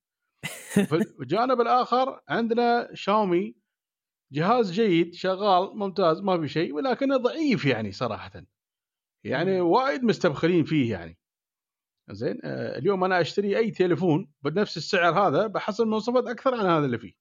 [1.20, 3.54] الجانب الآخر عندنا شاومي.
[4.32, 8.44] جهاز جيد شغال ممتاز ما في شيء ولكنه ضعيف يعني صراحة.
[9.24, 9.60] يعني.
[9.60, 11.18] وايد مستبخلين فيه يعني.
[12.10, 16.86] زين آه، اليوم أنا أشتري أي تليفون بنفس السعر هذا بحصل مواصفات أكثر عن هذا
[16.86, 17.12] اللي فيه.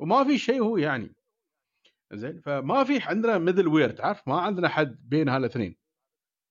[0.00, 1.14] وما في شيء هو يعني.
[2.12, 5.76] زين؟ فما في عندنا middleware تعرف ما عندنا حد بين هالاثنين.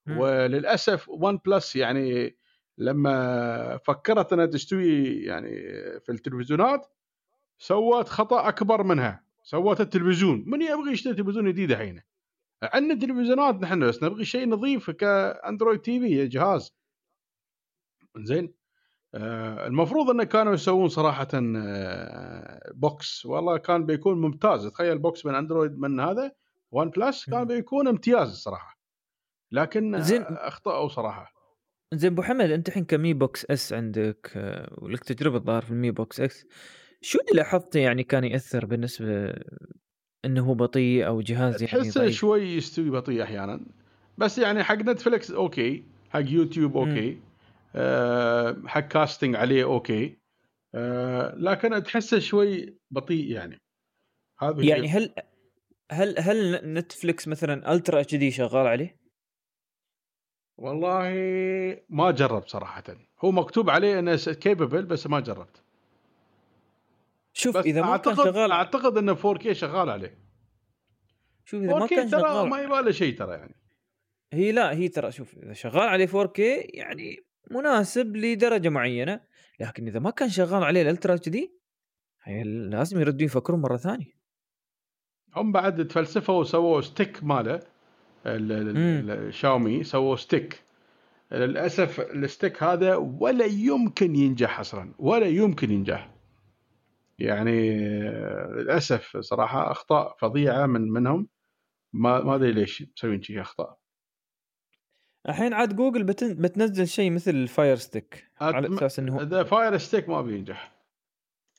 [0.08, 2.38] وللأسف OnePlus يعني
[2.78, 5.50] لما فكرت إنها تستوي يعني
[6.00, 6.88] في التلفزيونات
[7.58, 9.24] سوت خطأ أكبر منها.
[9.44, 10.44] سوت التلفزيون.
[10.48, 12.02] من يبغى يشتري تلفزيون جديد الحين؟
[12.64, 16.74] عندنا تلفزيونات نحن بس نبغي شيء نظيف ك Android TV جهاز.
[18.18, 18.54] زين؟
[19.16, 23.26] المفروض انه كانوا يسوون صراحة آه box.
[23.26, 24.68] والله كان بيكون ممتاز.
[24.68, 26.32] تخيل box من Android من هذا
[26.72, 27.46] OnePlus كان.
[27.46, 28.80] بيكون امتياز الصراحه
[29.52, 30.22] لكن زين.
[30.22, 31.34] آه، أخطأوا صراحة.
[31.94, 35.72] زين أبو حمد أنت الحين ك Mi Box S عندك آه، ولك تجربة الظاهر في
[35.72, 36.46] ال Mi Box S
[37.02, 39.34] شو اللي لاحظته يعني كان يأثر بالنسبة
[40.26, 43.66] إنه هو بطيء أو جهاز يعني ضعيف؟ شوي يستوي بطيء أحيانا.
[44.18, 46.78] بس يعني حق نتفلكس okay حق يوتيوب.
[46.78, 47.12] Okay.
[47.12, 47.29] أه
[48.68, 50.20] حق casting عليه okay.
[50.76, 53.62] أه لكن تحسه شوي بطيء يعني.
[54.40, 55.14] هذا يعني هل
[55.92, 59.00] هل هل نتفلكس مثلا Ultra HD شغال عليه؟
[60.58, 61.10] والله
[61.90, 62.84] ما جربت صراحة.
[63.20, 65.64] هو مكتوب عليه إنه capable بس ما جربت.
[67.34, 70.18] شوف إذا ما كان شغال أعتقد إنه 4K شغال عليه.
[71.46, 73.56] شوف إذا ما 4K كان ترى شغال ما يبغى له شيء ترى يعني.
[74.34, 76.40] هي لا هي ترى شوف إذا شغال عليه 4K
[76.74, 79.22] يعني مناسب لدرجة معينة
[79.60, 81.60] لكن إذا ما كان شغال عليه ال Ultra HD
[82.46, 84.20] لازم يردوا يفكرون مرة ثانية.
[85.36, 87.56] هم بعد تفلسفوا وسووا stick ماله
[88.26, 90.64] ال- ال- ال- الشاومي سووا stick
[91.32, 96.12] للأسف ال stick هذا ولا يمكن ينجح أصلا ولا يمكن ينجح.
[97.20, 97.80] يعني
[98.50, 101.28] للأسف صراحة أخطاء فظيعة من منهم
[101.94, 103.78] ما ما أدري ليش مسوين شيء أخطاء.
[105.30, 106.34] الحين عاد جوجل بتن...
[106.34, 108.76] بتنزل شيء مثل ال Fire Stick على.
[108.76, 110.76] أساس إنه إذا Fire Stick ما بينجح.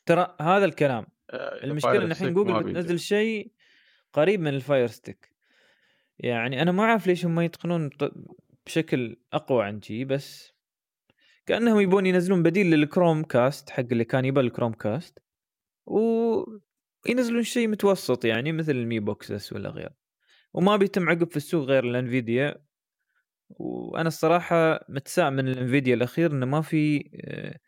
[0.05, 1.05] ترى هذا الكلام.
[1.29, 3.51] آه، المشكلة إن الحين جوجل بتنزل شيء
[4.13, 5.31] قريب من ال Fire Stick.
[6.19, 7.89] يعني أنا ما أعرف ليش هم يتقنون
[8.65, 10.53] بشكل أقوى عن شي بس
[11.45, 15.19] كأنهم يبون ينزلون بديل لل Chromecast حق اللي كان يبى ال Chromecast
[15.85, 19.95] وينزلون شيء متوسط يعني مثل ال Mi Box ولا غيره
[20.53, 22.65] وما بيتم عقب في السوق غير ال Nvidia
[23.59, 27.59] وأنا الصراحة متساءل من ال Nvidia الأخير إنه ما في آه،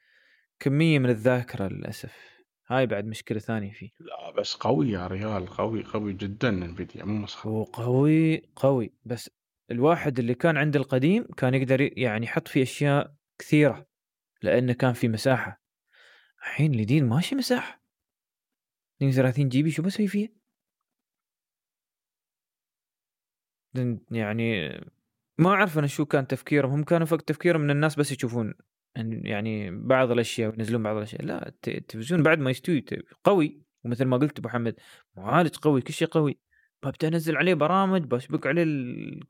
[0.60, 2.34] كمية من الذاكرة للأسف.
[2.68, 3.90] هاي بعد مشكلة ثانية فيه.
[4.00, 8.42] لا بس قوي يا ريال قوي قوي جدا Nvidia مو مسخره هو قوي.
[8.56, 9.30] قوي بس
[9.72, 13.88] الواحد اللي كان عنده القديم كان يقدر يعني يحط فيه أشياء كثيرة
[14.42, 15.62] لأنه كان في مساحة.
[16.42, 17.84] الحين الجديد ماشي مساحة.
[18.98, 20.34] 32 GB شو بسوي فيه؟
[24.12, 24.70] يعني
[25.44, 26.72] ما أعرف أنا شو كان تفكيرهم.
[26.72, 28.54] هم كانوا فك تفكيرهم من الناس بس يشوفون
[28.96, 31.26] يعني بعض الأشياء وينزلون بعض الأشياء.
[31.26, 32.86] لا الت- التلفزيون بعد ما يستوي
[33.24, 33.62] قوي.
[33.86, 34.76] ومثل ما قلت أبو حمد
[35.16, 36.40] معالج قوي كل شيء قوي.
[36.84, 39.24] ببدأ أنزل عليه برامج بشبك عليه ال-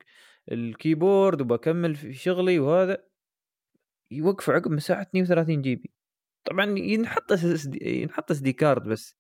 [0.52, 2.98] ال keyboard وبكمل في شغلي وهذا.
[4.12, 5.94] يوقف عقب مساحه 32 GB.
[6.46, 9.16] طبعا ينحط S ينحط SD card بس.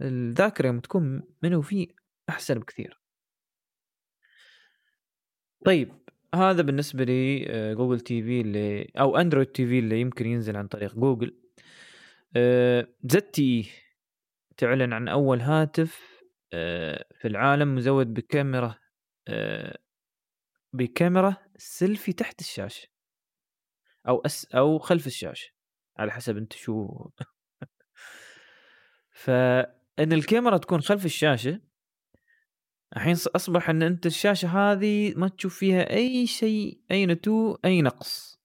[0.00, 1.88] الذاكرة يوم تكون منه فيه
[2.28, 2.99] أحسن بكثير.
[5.64, 5.92] طيب
[6.34, 7.44] هذا بالنسبة لي
[7.74, 11.36] Google TV اللي أو Android TV اللي يمكن ينزل عن طريق جوجل
[13.04, 13.70] ZTE
[14.56, 16.20] تعلن عن أول هاتف
[16.52, 18.74] آه، في العالم مزود بكاميرا
[19.28, 19.78] آه،
[20.72, 22.88] بكاميرا سيلفي تحت الشاشة.
[24.08, 25.52] أو أس أو خلف الشاشة
[25.98, 27.08] على حسب أنت شو.
[29.10, 31.60] فان الكاميرا تكون خلف الشاشة
[32.96, 38.40] الحين أصبح إن أنت الشاشة هذه ما تشوف فيها أي شيء أي نتوء أي نقص.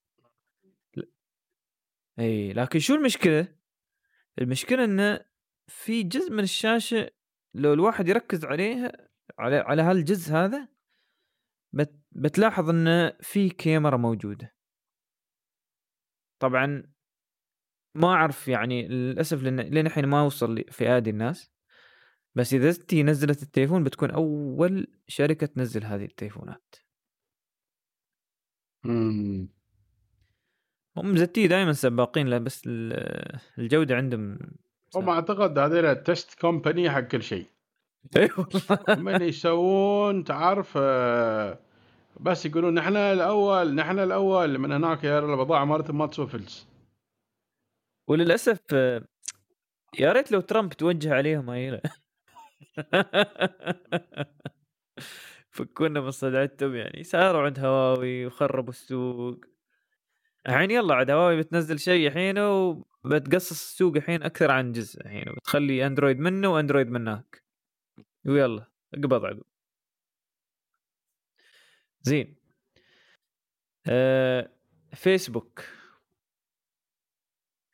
[2.20, 3.56] إي لكن شو المشكلة؟
[4.42, 5.26] المشكلة انه
[5.68, 7.12] في جزء من الشاشة
[7.54, 8.92] لو الواحد يركز عليها
[9.40, 10.68] على على هالجزء هذا
[11.74, 14.56] بت بتلاحظ انه في كاميرا موجودة.
[16.40, 16.94] طبعا
[17.96, 21.55] ما أعرف يعني للأسف لأن لين الحين ما وصل ايدي الناس.
[22.36, 26.76] بس إذا زتي نزلت التليفون بتكون أول شركة تنزل هذه التليفونات.
[28.84, 29.50] مم.
[30.98, 34.40] هم ZTE دائما سباقين له بس ال- الجودة عندهم
[34.96, 35.10] هم.
[35.10, 37.46] أعتقد هذول test company حق كل شيء.
[38.18, 39.02] إي والله.
[39.02, 41.60] من يسوون تعرف آه،
[42.20, 46.68] بس يقولون نحن الأول نحن الأول من هناك يا البضاعه مالتهم ما تسوى فلس
[48.10, 49.02] وللأسف آه،
[50.00, 51.82] يا ريت لو ترامب توجه عليهم هاي
[55.52, 57.04] فكونا من صدعتهم يعني.
[57.04, 59.46] صاروا عند هواوي وخربوا السوق.
[60.50, 65.88] الحين يلا عاد هواوي بتنزل شيء الحين وبتقصص السوق الحين أكثر عن جزء الحين وتخلي
[65.88, 67.44] أندرويد منه وأندرويد منك
[68.26, 69.44] ويلا اقبض عقب.
[72.02, 72.36] زين.
[73.88, 74.50] آه
[74.96, 75.62] فيسبوك.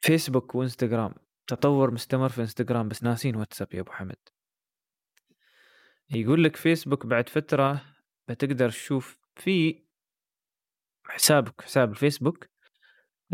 [0.02, 1.14] فيسبوك وإنستغرام.
[1.48, 4.16] تطور مستمر في إنستغرام بس ناسين واتساب يا أبو حمد
[6.14, 7.82] يقول لك فيسبوك بعد فترة
[8.28, 9.84] بتقدر تشوف في
[11.08, 12.48] حسابك حساب الفيسبوك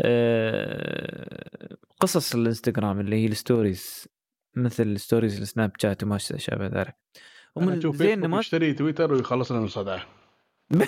[0.00, 4.08] آه، قصص الإنستغرام اللي هي ال stories
[4.56, 6.96] مثل ال stories السناب شات وما شابه ذلك.
[7.56, 10.06] ومن زين ما يشتري تويتر ويخلصنا من صدعته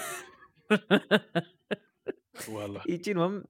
[2.48, 2.82] والله.
[2.88, 3.44] يجي المهم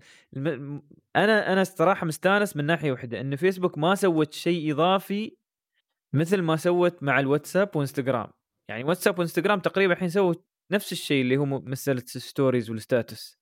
[1.16, 5.36] أنا أنا الصراحه مستانس من ناحية واحدة إن فيسبوك ما سوت شيء إضافي
[6.12, 8.32] مثل ما سوت مع الواتساب وانستغرام.
[8.68, 10.34] يعني واتساب وانستغرام تقريبا الحين سووا
[10.72, 13.40] نفس الشيء اللي هو مساله ال stories وال status.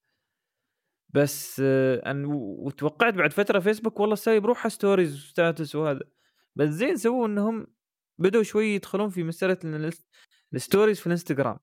[1.14, 6.00] بس ان وتوقعت بعد فترة فيسبوك والله سايب روحها stories و status وهذا.
[6.56, 7.66] بس زين سووا إنهم
[8.18, 9.92] بدوا شوي يدخلون في مسألة
[10.54, 11.58] ال stories في الانستغرام.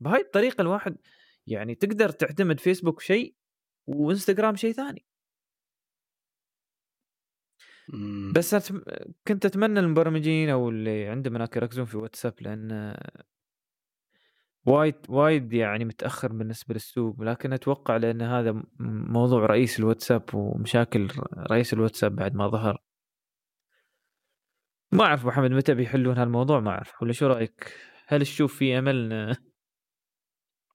[0.00, 0.96] بهاي الطريقة الواحد
[1.46, 3.36] يعني تقدر تعتمد فيسبوك شيء
[3.86, 5.06] وانستغرام شيء ثاني.
[8.34, 8.72] بس
[9.28, 12.94] كنت أتمنى المبرمجين أو اللي عندهم هناك يركزون في واتساب لأن
[14.66, 17.20] وايد وايد يعني متأخر بالنسبة للسوق.
[17.20, 21.08] لكن أتوقع لأن هذا موضوع رئيس الواتساب ومشاكل
[21.50, 22.82] رئيس الواتساب بعد ما ظهر.
[24.92, 27.02] ما أعرف محمد متى بيحلون هالموضوع ما أعرف.
[27.02, 27.74] ولا شو رأيك؟
[28.06, 29.36] هل تشوف في امل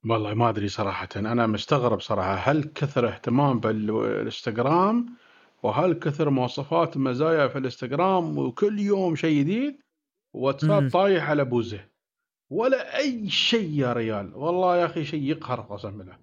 [0.09, 1.09] والله ما أدري صراحة.
[1.15, 2.33] أنا مستغرب صراحة.
[2.33, 5.05] هل كثر اهتمام بالإنستغرام
[5.63, 9.79] وهل كثر مواصفات ومزايا في الإنستغرام وكل يوم شيء جديد؟
[10.33, 11.87] واتساب طايح على بوزه.
[12.49, 14.35] ولا أي شيء يا ريال.
[14.35, 16.17] والله يا أخي شيء يقهر قسم بالله.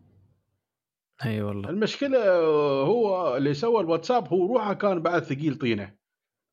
[1.24, 1.70] أي والله.
[1.70, 2.36] المشكلة
[2.82, 5.94] هو اللي سوى الواتساب هو روحه كان بعد ثقيل طينه.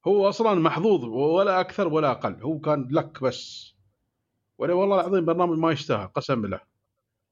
[0.08, 2.41] هو أصلا محظوظ ولا أكثر ولا أقل.
[2.44, 3.74] هو كان لك بس.
[4.58, 6.60] ولا والله العظيم برنامج ما يستاهل قسم بالله.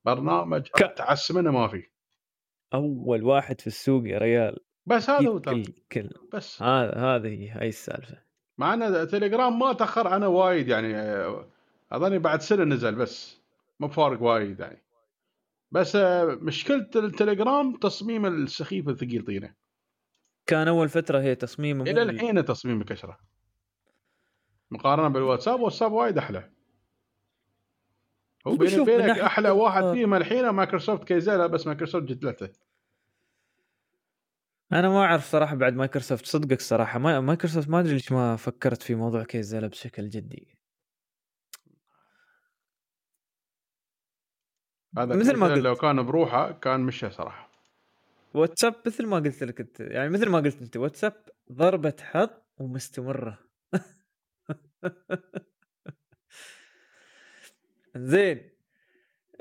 [0.05, 0.93] برنامج ك...
[0.97, 1.83] تعس منه ما في.
[2.73, 4.57] أول واحد في السوق يا ريال.
[4.85, 6.61] بس هذا هو كل كل بس.
[6.61, 8.17] هذا هذه هي السالفة.
[8.57, 10.95] مع إن تليجرام ما تأخر عنه وايد يعني
[11.91, 13.41] أظني بعد سنة نزل بس
[13.79, 14.83] مو فارق وايد يعني.
[15.71, 15.95] بس
[16.41, 19.53] مشكلة التليجرام تصميم السخيف الثقيل طينة.
[20.47, 23.19] كان أول فترة هي تصميمه إلى الحين تصميم كشرة.
[24.71, 26.51] مقارنة بالواتساب واتساب وايد أحلى.
[28.47, 32.49] هو بيني وبينك أحلى واحد فيهم الحين مايكروسوفت كايزالا بس مايكروسوفت جدلته
[34.73, 38.81] أنا ما أعرف صراحة بعد مايكروسوفت صدقك صراحة ما مايكروسوفت ما أدري ليش ما فكرت
[38.81, 40.47] في موضوع كايزالا بشكل جدي.
[44.97, 45.63] هذا مثل ما قلت.
[45.63, 47.49] لو كان بروحه كان مشى صراحة.
[48.33, 51.13] واتساب مثل ما قلت لك أنت يعني مثل ما قلت أنت واتساب
[51.51, 52.29] ضربة حظ
[52.59, 53.39] ومستمرة.
[57.95, 58.49] زين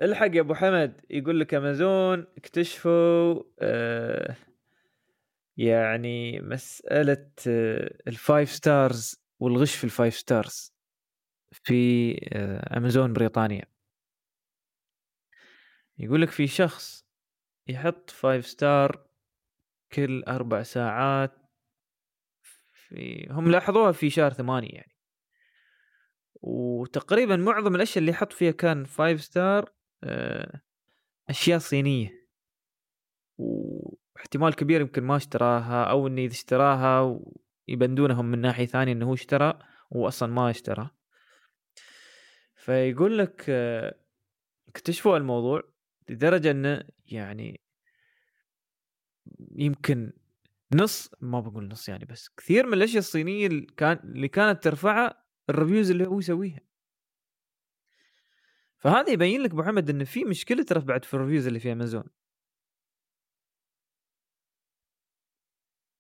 [0.03, 4.37] الحق يا أبو حمد يقول لك أمازون اكتشفوا آه
[5.59, 10.75] يعني مسألة آه ال five stars والغش في ال five stars
[11.53, 13.65] في آه أمازون بريطانيا.
[15.99, 17.07] يقول لك في شخص
[17.69, 19.07] يحط five star
[19.93, 21.33] كل أربع ساعات
[22.89, 24.99] في هم لاحظوها في شهر ثمانية يعني.
[26.43, 29.73] وتقريبا معظم الأشياء اللي حط فيها كان five star
[30.05, 30.61] آه،
[31.29, 32.29] أشياء صينية.
[34.19, 37.21] واحتمال كبير يمكن ما اشتراها أو إنه إذا اشتراها
[37.69, 39.59] يبندونهم من ناحية ثانية إنه هو اشترى
[39.97, 40.91] هو أصلا ما اشترى.
[42.55, 43.95] فيقول لك آه،
[44.69, 45.63] اكتشفوا الموضوع
[46.09, 47.61] لدرجة إنه يعني
[49.51, 50.13] يمكن
[50.73, 55.25] نص ما بقول نص يعني بس كثير من الأشياء الصينية اللي, كان اللي كانت ترفعها
[55.51, 56.61] ال reviews اللي هو يسويها.
[58.79, 62.05] فهذا يبين لك أبو إنه في مشكلة ترى بعد في الريفيوز اللي في امازون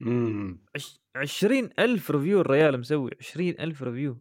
[0.02, 0.58] إمم.
[1.16, 4.18] عشرين ألف review الريال مسوي عشرين ألف ريفيو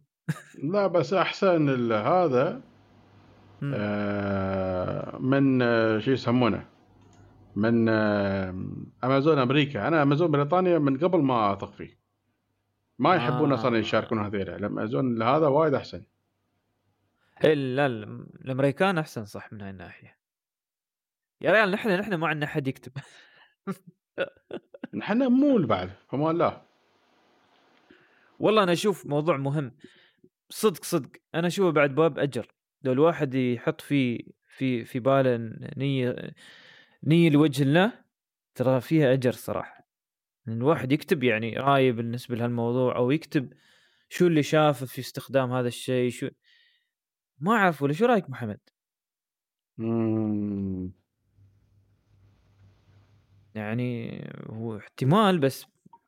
[0.62, 2.62] لا بس أحسن هذا
[3.74, 6.68] آه من آه شو يسمونه؟
[7.56, 8.48] من آه
[9.04, 9.88] امازون أمريكا.
[9.88, 11.98] أنا امازون بريطانيا من قبل ما أثق فيه.
[12.98, 13.80] ما يحبون أصلا آه.
[13.80, 16.04] يشاركون هذيلا الامازون هذا وايد أحسن.
[17.44, 20.18] إيه لا الأمريكان أحسن صح من هاي الناحية.
[21.40, 22.92] يا ريال نحن نحن ما عندنا احد يكتب.
[24.94, 26.62] نحن مول بعد فما لا.
[28.38, 29.72] والله أنا أشوف موضوع مهم.
[30.50, 31.10] صدق صدق.
[31.34, 32.46] أنا أشوفه بعد باب أجر.
[32.82, 35.36] لو الواحد يحط فيه في في باله
[35.76, 36.34] نية
[37.04, 37.92] نية لوجه الله
[38.54, 39.88] ترى فيها أجر صراحة.
[40.48, 43.52] الواحد يكتب يعني رايه بالنسبة لهالموضوع أو يكتب
[44.08, 46.28] شو اللي شافه في استخدام هذا الشيء شو
[47.38, 48.60] ما أعرف ولا شو رأيك محمد؟
[53.58, 55.66] يعني هو احتمال بس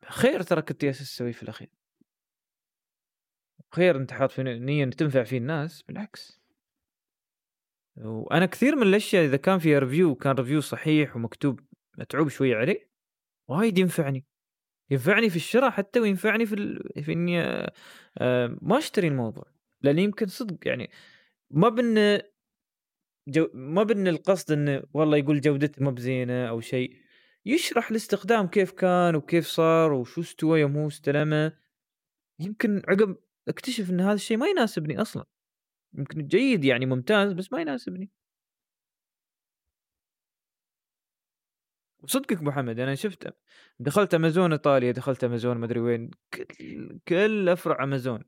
[0.09, 1.69] خير ترى كنت جالس تسوي في الأخير.
[3.75, 6.41] خير أنت حاط في نية ان تنفع فيه الناس بالعكس.
[7.97, 11.61] وأنا كثير من الأشياء إذا كان فيها review كان review صحيح ومكتوب
[11.99, 12.91] متعوب شوية عليه
[13.49, 14.27] وايد ينفعني.
[14.91, 17.03] ينفعني في الشراء حتى وينفعني في ال...
[17.05, 17.41] في إني
[18.19, 19.45] آه ما أشتري الموضوع.
[19.83, 20.91] لأن يمكن صدق يعني
[21.51, 22.21] ما بن
[23.29, 23.49] جو...
[23.55, 27.10] ما بن القصد إنه والله يقول جودته ما بزينة أو شيء.
[27.47, 31.59] يشرح الاستخدام كيف كان وكيف صار وشو استوى يوم هو استلمه.
[32.41, 33.17] يمكن عقب
[33.49, 35.25] اكتشف إن هذا الشيء ما يناسبني أصلا.
[35.95, 38.11] يمكن جيد يعني ممتاز بس ما يناسبني.
[42.03, 43.35] وصدقك محمد أنا شفت
[43.79, 48.25] دخلت أمازون إيطاليا دخلت أمازون مدري وين كل كل أفرع أمازون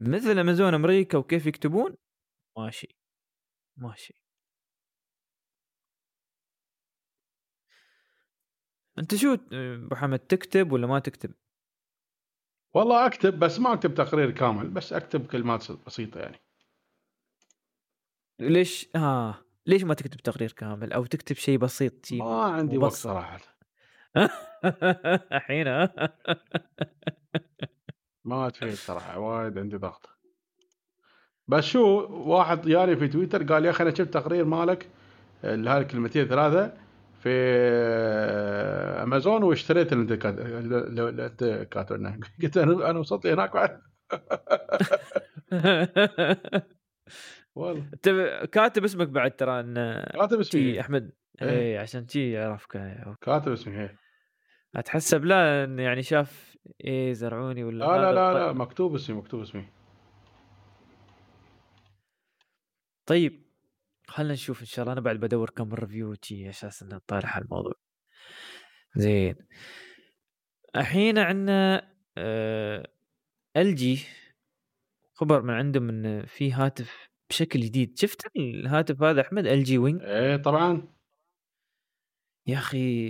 [0.00, 1.96] مثل أمازون أمريكا وكيف يكتبون؟
[2.58, 2.96] ماشي.
[3.76, 4.22] ماشي.
[8.98, 11.30] انت شو ابو حمد تكتب ولا ما تكتب؟
[12.74, 16.40] والله أكتب بس ما أكتب تقرير كامل بس أكتب كلمات بسيطة يعني.
[18.38, 19.34] ليش؟ آه
[19.66, 23.40] ليش ما تكتب تقرير كامل أو تكتب شيء بسيط شيء ما عندي وقت صراحة.
[25.32, 25.88] الحين
[28.24, 30.08] ما تفيد صراحة وايد عندي ضغط.
[31.48, 34.88] بس شو واحد جاني في تويتر قال يا أخي أنا شفت تقرير مالك
[35.44, 36.81] هاي الكلمتين ثلاثة
[37.22, 37.30] في
[39.02, 43.82] أمازون واشتريت كاتب لنا قلت أنا أنا وصلت هناك بعد.
[47.54, 47.84] والله.
[47.94, 48.08] انت
[48.52, 51.12] كاتب اسمك بعد ترى إن كاتب اسمي أحمد.
[51.42, 52.70] اي إيه عشان تي يعرفك
[53.20, 53.90] كاتب اسمي هي
[54.76, 59.64] أتحسب لا يعني شاف إيه زرعوني ولا لا لا لا, لا مكتوب اسمي مكتوب اسمي.
[63.06, 63.51] طيب.
[64.12, 64.92] خلينا نشوف إن شاء الله.
[64.92, 67.72] أنا بعد بدور كم review تي أساس انه طالع الموضوع.
[68.96, 69.36] زين.
[70.76, 72.88] الحين عندنا آه
[73.56, 73.98] ال LG
[75.14, 77.98] خبر من عندهم إن في هاتف بشكل جديد.
[77.98, 80.88] شفت الهاتف هذا أحمد؟ LG Wing إيه طبعا.
[82.46, 83.08] يا أخي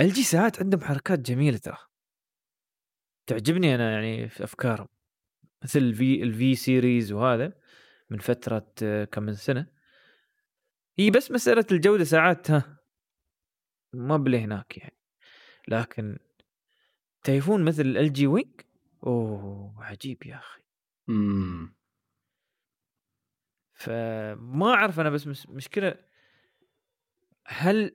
[0.00, 1.78] LG ساعات عندهم حركات جميلة ترى.
[3.26, 4.88] تعجبني أنا يعني في أفكارهم.
[5.64, 7.52] مثل ال V ال V series وهذا
[8.10, 9.73] من فترة آه، كم من سنة.
[10.98, 12.76] هي بس مسألة الجودة ساعات ها
[13.92, 14.96] ما بلي هناك يعني.
[15.68, 16.18] لكن
[17.24, 18.60] تليفون مثل LG Wing
[19.06, 20.62] أوه عجيب يا أخي.
[21.08, 21.74] امم
[23.74, 25.94] فما أعرف أنا بس مشكلة
[27.46, 27.94] هل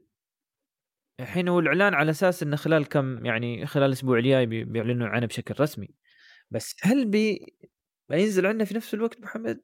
[1.20, 5.56] الحين هو الإعلان على أساس إنه خلال كم يعني خلال الأسبوع الجاي بيعلنوا عنه بشكل
[5.60, 5.88] رسمي.
[6.52, 7.56] بس هل بي
[8.10, 9.62] بينزل عندنا في نفس الوقت محمد؟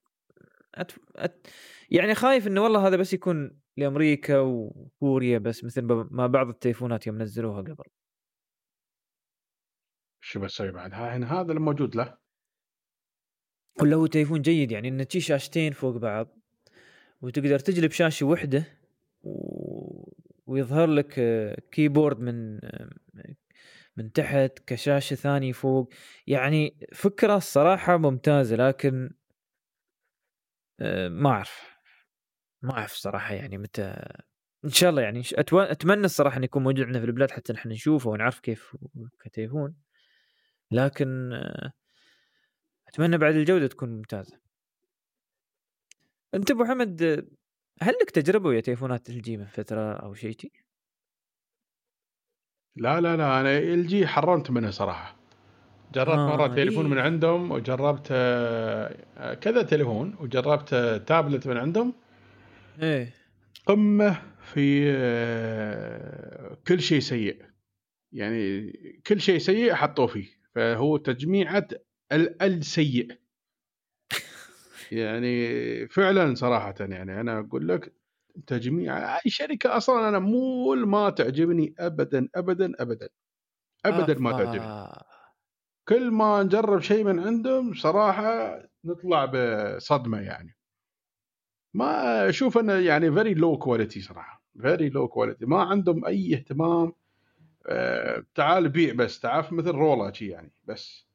[0.76, 0.92] أت...
[1.16, 1.48] أت...
[1.90, 7.22] يعني خايف إنه والله هذا بس يكون لأمريكا وكوريا بس مثل ما بعض التليفونات يوم
[7.22, 7.84] نزلوها قبل.
[10.22, 12.18] شو بسوي بعد؟ هذا الموجود له.
[13.82, 16.38] ولا هو تليفون جيد يعني انه تشي شاشتين فوق بعض
[17.22, 18.64] وتقدر تجلب شاشة وحدة
[19.24, 20.12] و...
[20.48, 21.14] ويظهر لك
[21.72, 22.60] كيبورد من
[23.98, 25.94] من تحت كشاشة ثانية فوق.
[26.28, 29.10] يعني فكرة الصراحة ممتازة لكن
[31.10, 31.76] ما أعرف
[32.62, 33.84] ما أعرف صراحة يعني متى
[34.66, 35.22] إن شاء الله يعني
[35.54, 38.78] أتمنى الصراحة انه يكون موجود عندنا في البلاد حتى نحن نشوفه ونعرف كيف
[39.20, 39.76] كتليفون
[40.72, 41.34] لكن
[42.88, 44.40] أتمنى بعد الجودة تكون ممتازة.
[46.34, 47.04] أنت أبو حمد
[47.82, 50.52] هل لك تجربة ويا تليفونات LG من فترة أو شيء
[52.76, 55.25] لا لا لا أنا LG حرمت منه صراحة.
[55.96, 60.76] جربت آه مره تليفون إيه؟ من عندهم وجربت آه، كذا تليفون وجربت
[61.08, 61.94] تابلت من عندهم.
[62.82, 63.14] إيه.
[63.66, 64.22] قمة
[64.54, 67.46] في آه، كل شيء سيء.
[68.12, 68.72] يعني
[69.08, 70.28] كل شيء سيء حطوه فيه.
[70.56, 71.68] فهو تجميعة
[72.42, 73.08] السيء.
[74.92, 77.94] يعني فعلا صراحة يعني أنا أقول لك
[78.48, 83.10] تجميع أي شركة أصلا أنا مو ما تعجبني ابدا ابدا ابدا.
[83.86, 85.15] ابدا ما تعجبني.
[85.88, 90.56] كل ما نجرب شيء من عندهم صراحة نطلع بصدمة يعني.
[91.74, 94.44] ما أشوف إنه يعني very low quality صراحة.
[94.62, 96.94] very low quality ما عندهم أي اهتمام
[97.68, 101.08] أه تعال بيع بس تعرف مثل رولا شي يعني بس.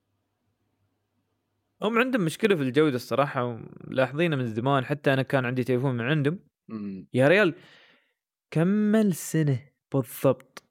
[1.83, 4.85] هم عندهم مشكلة في الجودة الصراحة ملاحظينها من زمان.
[4.85, 6.39] حتى أنا كان عندي تليفون من عندهم.
[7.15, 7.55] يا ريال
[8.51, 9.61] كمل سنه
[9.95, 10.65] بالضبط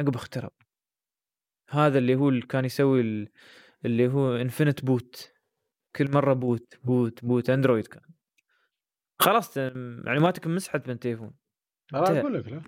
[0.00, 0.52] عقب اخترب
[1.72, 3.28] هذا اللي هو اللي كان يسوي ال-
[3.84, 5.32] اللي هو infinite boot
[5.96, 8.02] كل مرة boot boot boot اندرويد كان.
[9.20, 9.58] خلاص
[10.04, 11.34] معلوماتك مسحت من التليفون.
[11.88, 12.20] ترى انتهى.
[12.20, 12.62] أقول لك لا.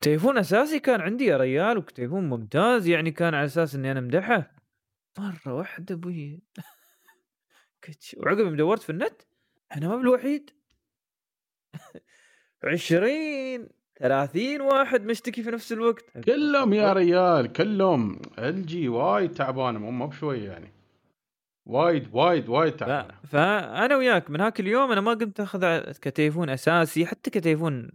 [0.00, 4.56] تليفون أساسي كان عندي يا ريال وتليفون ممتاز يعني كان على أساس إني أنا امدحه
[5.18, 6.42] مرة واحدة أبوي.
[8.16, 9.22] وعقب ما دورت في النت
[9.76, 10.50] أنا ما بالوحيد.
[12.64, 13.68] 20
[14.00, 16.04] 30 واحد مشتكي في نفس الوقت.
[16.24, 18.20] كلهم يا ريال كلهم.
[18.38, 20.72] LG وايد تعبانة مو بشويه يعني.
[21.66, 23.14] وايد وايد وايد تعبانة.
[23.22, 27.90] ف- فأنا وياك من هاك اليوم أنا ما قمت أخذ كتليفون أساسي حتى كتليفون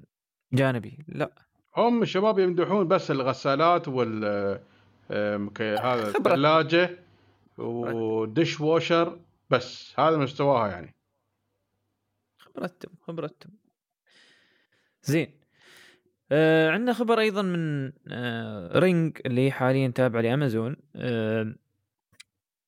[0.53, 1.31] جانبي لا.
[1.77, 4.25] هم الشباب يمدحون بس الغسالات وال
[5.59, 6.07] هذا.
[6.07, 6.99] الثلاجة
[7.57, 9.19] و dishwasher
[9.49, 9.93] بس.
[9.99, 10.95] هذا مستواها يعني.
[12.37, 13.51] خبرتهم خبرتهم.
[15.03, 15.42] زين.
[16.35, 20.75] آه عندنا خبر أيضا من آه رينج اللي حاليا تابعة لأمازون.
[20.95, 21.55] آه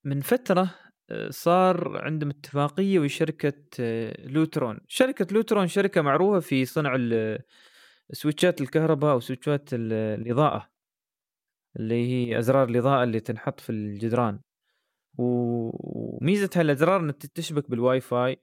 [0.04, 0.76] من فترة
[1.10, 4.80] آه صار عندهم اتفاقية ويا شركة آه لوترون.
[4.88, 7.40] شركة لوترون شركة معروفة في صنع ال-
[8.12, 10.70] switchات الكهرباء أو switchات ال- الإضاءة
[11.76, 14.40] اللي هي أزرار الإضاءة اللي تنحط في الجدران.
[15.18, 18.38] وميزه هالازرار إنها تشبك بالواي فاي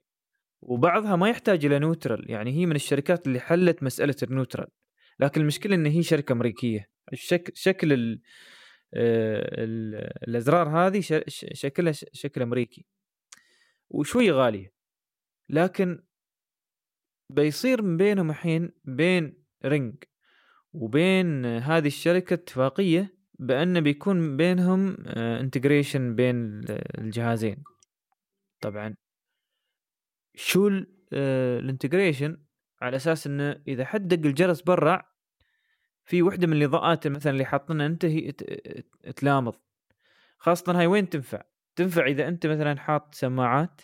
[0.61, 2.31] وبعضها ما يحتاج إلى neutral.
[2.31, 4.67] يعني هي من الشركات اللي حلت مسألة ال neutral.
[5.19, 6.89] لكن المشكلة إن هي شركة أمريكية.
[7.13, 8.21] الشكل شكل ال
[8.93, 9.95] ال
[10.29, 12.85] الأزرار هذه ش- شكلها ش- شكل أمريكي.
[13.89, 14.73] وشوي غالية.
[15.49, 16.03] لكن
[17.29, 19.95] بيصير بينهم الحين بين رينج
[20.73, 26.61] وبين هذه الشركة اتفاقية بأن بيكون بينهم integration بين
[26.97, 27.63] الجهازين.
[28.61, 28.95] طبعا.
[30.35, 30.69] شو
[31.13, 32.37] ال integration
[32.83, 35.13] على أساس إنه إذا حد دق الجرس برا
[36.05, 38.31] في وحدة من الإضاءات مثلا اللي حاطينها انت هي
[39.15, 39.55] تلامض.
[40.37, 41.43] خاصة هاي وين تنفع؟
[41.75, 43.81] تنفع إذا أنت مثلا حاط سماعات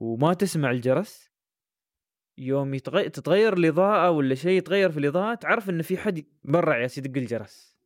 [0.00, 1.30] وما تسمع الجرس
[2.38, 6.98] يوم يتغير تتغير الإضاءة ولا شيء يتغير في الإضاءة تعرف إن في حد برا ياس
[6.98, 7.76] يدق الجرس.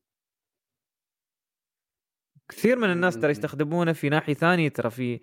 [2.49, 3.31] كثير من الناس ترى.
[3.31, 5.21] يستخدمونه في ناحية ثانية ترى في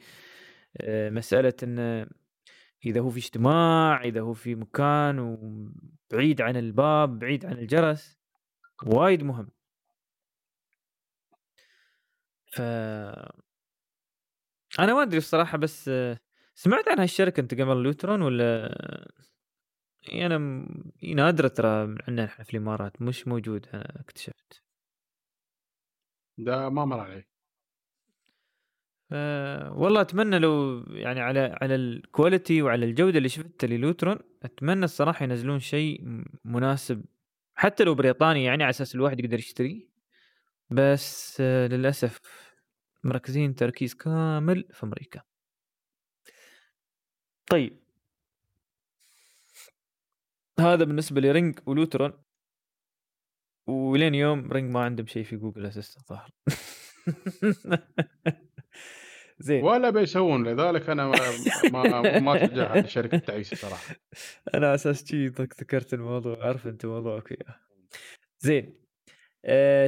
[0.78, 2.08] آه، مسألة انه
[2.86, 8.20] إذا هو في اجتماع إذا هو في مكان وبعيد عن الباب بعيد عن الجرس
[8.86, 9.52] وايد مهم.
[12.54, 12.62] ف
[14.80, 15.92] أنا ما أدري الصراحة بس
[16.56, 18.76] سمعت عن هالشركة أنت قبل لوترون ولا؟
[20.04, 20.68] يعني أنا
[21.16, 24.64] نادره ترى عندنا في الإمارات مش موجود أنا اكتشفت.
[26.38, 27.31] ده ما مر علي.
[29.12, 29.14] ف...
[29.72, 35.24] والله أتمنى لو يعني على على ال quality وعلى الجودة اللي شفتها للوترون أتمنى الصراحة
[35.24, 36.02] ينزلون شيء
[36.46, 37.06] مناسب
[37.56, 39.90] حتى لو بريطاني يعني على أساس الواحد يقدر يشتريه
[40.70, 42.20] بس آه، للأسف
[43.04, 45.22] مركزين تركيز كامل في أمريكا.
[47.50, 47.80] طيب.
[50.60, 52.14] هذا بالنسبة ل Ring و Lutron.
[53.68, 56.32] ولين يوم Ring ما عندهم شيء في Google Assistant ظاهر.
[59.42, 59.64] زين.
[59.64, 61.16] ولا بيسوون لذلك أنا ما
[61.72, 63.96] ما, ما اتجه لشركة تعيسه صراحة.
[64.56, 67.56] أنا أساس شي ذك- ذكرت الموضوع عارف أنت موضوعك اياه
[68.40, 68.82] زين.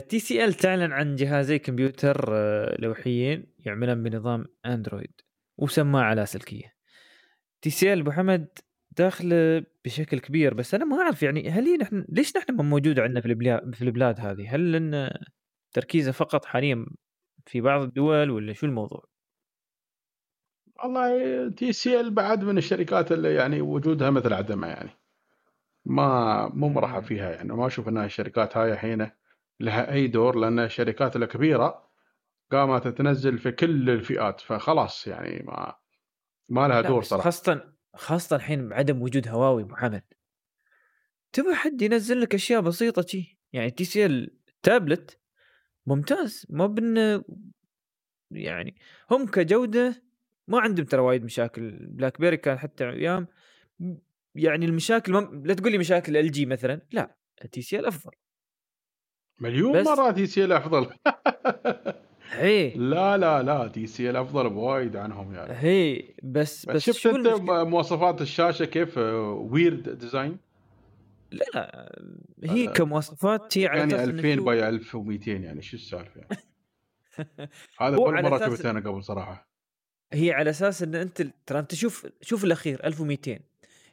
[0.09, 5.21] TCL تعلن عن جهازي كمبيوتر آه، لوحيين يعملان بنظام أندرويد
[5.57, 6.73] وسماعة لاسلكيه
[7.61, 8.47] TCL أبو حمد
[8.97, 13.21] داخله بشكل كبير بس أنا ما أعرف يعني هل نحن ليش نحن ما موجوده عندنا
[13.21, 15.09] في البلاد في البلاد هذه؟ هل لأن
[15.73, 16.85] تركيزه فقط حاليا
[17.45, 19.12] في بعض الدول ولا شو الموضوع؟
[20.83, 24.89] والله TCL بعد من الشركات اللي يعني وجودها مثل عدمها يعني.
[25.85, 27.03] ما مو مرحب.
[27.03, 27.53] فيها يعني.
[27.53, 29.11] ما أشوف إنها الشركات هاي الحين
[29.59, 31.89] لها أي دور لأن الشركات الكبيرة
[32.51, 35.75] قامت تنزل في كل الفئات فخلاص يعني ما
[36.49, 37.23] ما لها دور صراحة.
[37.23, 40.03] خاصة خاصة الحين بعدم وجود هواوي ابو حمد
[41.33, 45.19] تبغى حد ينزل لك أشياء بسيطة شي؟ يعني TCL تابلت
[45.85, 47.21] ممتاز ما بن
[48.31, 48.75] يعني
[49.11, 50.03] هم كجودة
[50.47, 51.71] ما عندهم ترى وايد مشاكل.
[51.81, 53.27] BlackBerry كان حتى أيام
[54.35, 55.41] يعني المشاكل ما...
[55.45, 57.15] لا تقول لي مشاكل LG مثلا لا
[57.51, 58.11] TCL أفضل.
[59.39, 60.87] مليون بس- مرة TCL أفضل.
[62.31, 62.69] هي.
[62.75, 65.53] لا لا لا TCL أفضل بوايد عنهم يعني.
[65.53, 70.37] هي بس بس بس شفت شو أنت المشكلة؟ مواصفات الشاشة كيف weird design
[71.31, 75.61] لا لا هي آه، كمواصفات هي على يعني أساس إنه 2000 شو- by 1200 يعني
[75.61, 76.37] شو السالفة يعني؟
[77.81, 79.52] هذا على مرة شفته أنا قبل صراحة.
[80.13, 83.39] هي على أساس إن أنت ترى أنت شوف شوف الأخير 1200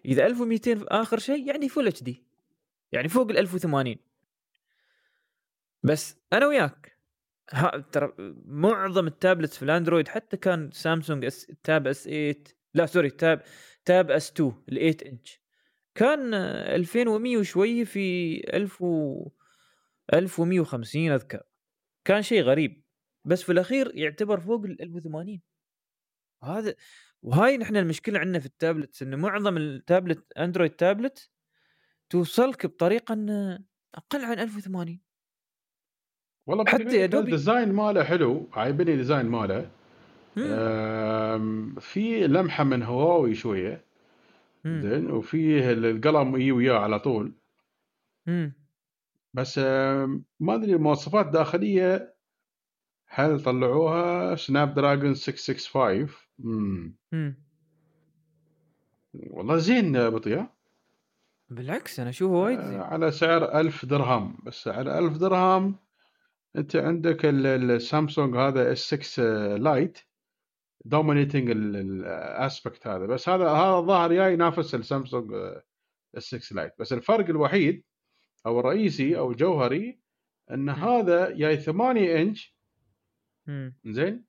[0.05, 2.23] إذا 1200 في آخر شيء يعني full HD
[2.93, 3.97] يعني فوق ال 1080
[5.83, 6.97] بس أنا وياك.
[7.93, 8.13] ترى
[8.45, 12.35] معظم ال tablets في الأندرويد حتى كان سامسونج S Tab S 8
[12.75, 13.43] لا sorry Tab
[13.85, 15.41] Tab S 2 ال 8 انش
[15.95, 19.29] كان آه، 2100 وشوي في 1000 و
[20.15, 21.43] 1150 أذكر.
[22.05, 22.83] كان شيء غريب.
[23.25, 25.41] بس في الأخير يعتبر فوق ال 1080
[26.45, 26.75] هذا
[27.23, 31.31] وهاي نحن المشكلة عندنا في ال tablets إنه معظم التابلت أندرويد تابلت
[32.11, 33.59] توصلك بطريقة إنه
[33.95, 35.01] أقل عن 1080
[36.47, 39.71] والله حتى يا دوبي- ال design ماله حلو عايبني ال design ماله.
[41.81, 43.85] في لمحة من هواوي شوية.
[44.65, 47.33] زين وفيه القلم يجي وياه على طول.
[48.27, 48.53] مم.
[49.35, 49.59] بس
[50.41, 52.15] ما أدري المواصفات الداخليه
[53.09, 56.09] هل طلعوها؟ Snapdragon 665
[59.15, 60.47] والله زين بطيء
[61.49, 62.81] بالعكس أنا أشوفه وايد آه، زين.
[62.81, 64.39] على سعر ألف درهم.
[64.47, 65.77] بس على ألف درهم
[66.57, 69.23] أنت عندك ال- السامسونج هذا S 6
[69.57, 69.99] Lite
[70.85, 73.07] dominating ال aspect هذا.
[73.07, 75.33] بس هذا هذا الظاهر جاي ينافس السامسونج
[76.17, 77.85] S 6 Lite بس الفرق الوحيد
[78.47, 80.01] أو الرئيسي أو الجوهري
[80.51, 82.57] إن هذا جاي 8 إنش.
[83.47, 83.75] مم.
[83.87, 84.25] زين؟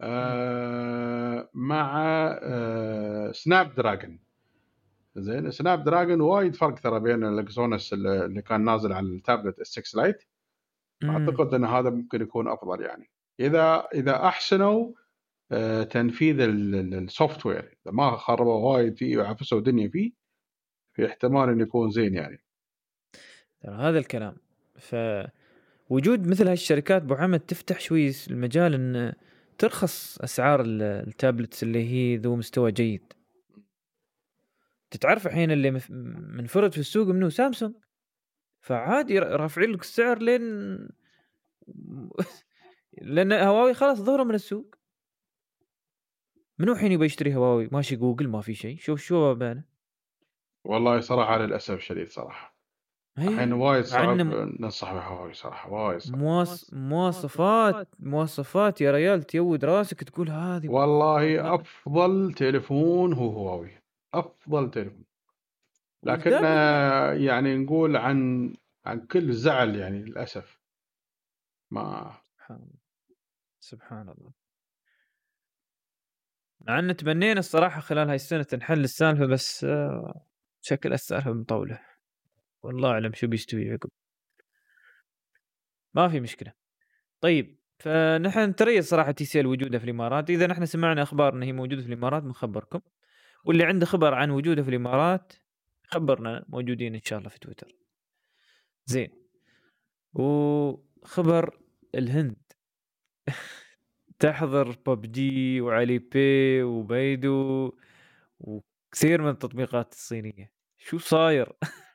[0.00, 1.98] آه مع
[2.42, 4.18] آه Snapdragon
[5.16, 9.66] زين Snapdragon وايد فرق ترى بين ال Exynos اللي كان نازل على ال tablet S
[9.66, 10.22] 6 Lite.
[11.04, 13.10] أعتقد إن هذا ممكن يكون أفضل يعني.
[13.40, 14.92] إذا إذا أحسنوا
[15.52, 20.12] آه، تنفيذ ال software إذا ما خربوا وايد فيه وعفسوا الدنيا فيه
[20.92, 22.40] في احتمال إنه يكون زين يعني.
[23.60, 24.36] ترى هذا الكلام.
[24.78, 29.12] فوجود مثل هالشركات أبو حمد تفتح شوي المجال إن
[29.58, 33.12] ترخص أسعار ال- ال tablets اللي هي ذو مستوى جيد.
[34.90, 35.70] تتعرف الحين اللي
[36.36, 37.74] منفرد في السوق منه سامسونج.
[38.60, 40.42] فعادي رافعين لك السعر لين
[43.02, 44.74] لأن هواوي خلاص ظهروا من السوق.
[46.58, 48.78] منو الحين يبغى يشتري هواوي؟ ماشي جوجل ما في شيء.
[48.78, 49.64] شوف شو بانه
[50.64, 52.55] والله صراحة للأسف الشديد صراحة.
[53.18, 54.16] الحين وايد صعب.
[54.60, 56.18] ننصح بهواوي صراحة وايد صعب.
[56.18, 56.74] مواص...
[56.74, 58.80] مواصفات مواصفات.
[58.80, 63.70] يا ريال تيود راسك تقول هذه والله أفضل تليفون هو هواوي.
[64.14, 65.04] أفضل تليفون.
[66.02, 66.30] لكن
[67.24, 68.52] يعني نقول عن
[68.86, 70.60] عن كل زعل يعني للأسف.
[71.70, 72.78] ما سبحان الله.
[73.60, 74.32] سبحان الله.
[76.60, 80.26] مع ان تمنينا الصراحة خلال هاي السنة تنحل السالفة بس آه،
[80.60, 81.95] شكل السالفة مطولة.
[82.66, 83.90] والله أعلم شو بيستوي عقب.
[85.94, 86.52] ما في مشكلة.
[87.20, 90.30] طيب فنحن نتريث صراحة TCL وجودها في الإمارات.
[90.30, 92.80] إذا نحن سمعنا أخبار إن هي موجودة في الإمارات بنخبركم
[93.44, 95.32] واللي عنده خبر عن وجودها في الإمارات
[95.88, 97.72] خبرنا موجودين إن شاء الله في تويتر.
[98.86, 99.10] زين.
[100.14, 101.58] وخبر
[101.94, 102.52] الهند.
[104.18, 107.72] تحضر ببجي وعلي بي وبيدو
[108.40, 110.52] وكثير من التطبيقات الصينية.
[110.78, 111.52] شو صاير؟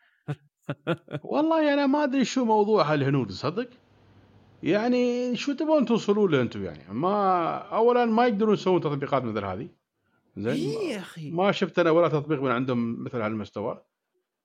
[1.23, 3.69] والله أنا ما أدري شو موضوع هالهنود تصدق؟
[4.63, 9.69] يعني شو تبون توصلوا له أنتم يعني؟ ما اولا ما يقدرون يسوون تطبيقات مثل هذه.
[10.37, 11.31] زين إيه يا أخي.
[11.31, 13.83] ما شفت أنا ولا تطبيق من عندهم مثل هالمستوى.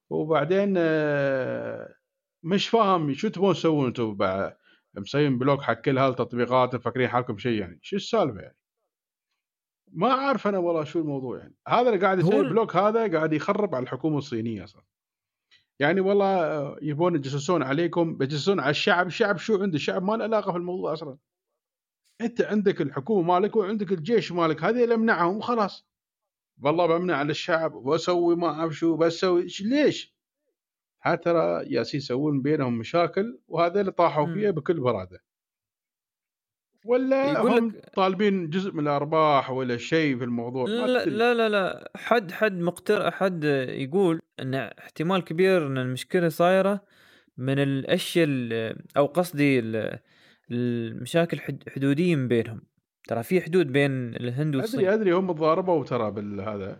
[0.09, 1.95] وبعدين آه،
[2.43, 4.17] مش فاهم شو تبون تسوون أنتم
[4.97, 7.79] مسوين block حق كل هالتطبيقات مفكرين حالكم شيء يعني.
[7.81, 8.57] شو السالفة يعني؟
[9.91, 11.55] ما أعرف أنا والله شو الموضوع يعني.
[11.67, 14.81] هذا اللي قاعد يسوي ال block هذا قاعد يخرب على الحكومة الصينية أصلا.
[15.79, 20.23] يعني والله آه، يبون يجسسون عليكم بيجسسون على الشعب الشعب شو عنده الشعب ما له
[20.23, 21.17] علاقة في الموضوع أصلا
[22.21, 25.87] أنت عندك الحكومة مالك وعندك الجيش مالك هذه اللي امنعهم وخلاص
[26.63, 30.17] والله بمنع على الشعب وأسوي ما أعرف شو بسوي ليش؟
[31.03, 34.33] ها ترى ياسين يسوون بينهم مشاكل وهذا اللي طاحوا.
[34.33, 35.23] فيها بكل برادة
[36.85, 41.05] ولا يقول هم لك- طالبين جزء من الأرباح ولا شيء في الموضوع؟ لا.
[41.05, 41.91] لا لا لا.
[41.95, 46.81] حد حد مقتر حد يقول إن احتمال كبير إن المشكلة صايرة
[47.37, 49.99] من الأشياء ال- أو قصدي ال-
[50.51, 52.61] المشاكل حد- حدودية بينهم.
[53.07, 54.79] ترى في حدود بين الهند والصين.
[54.79, 56.77] أدري ادري هم تضاربوا ترى بالهذا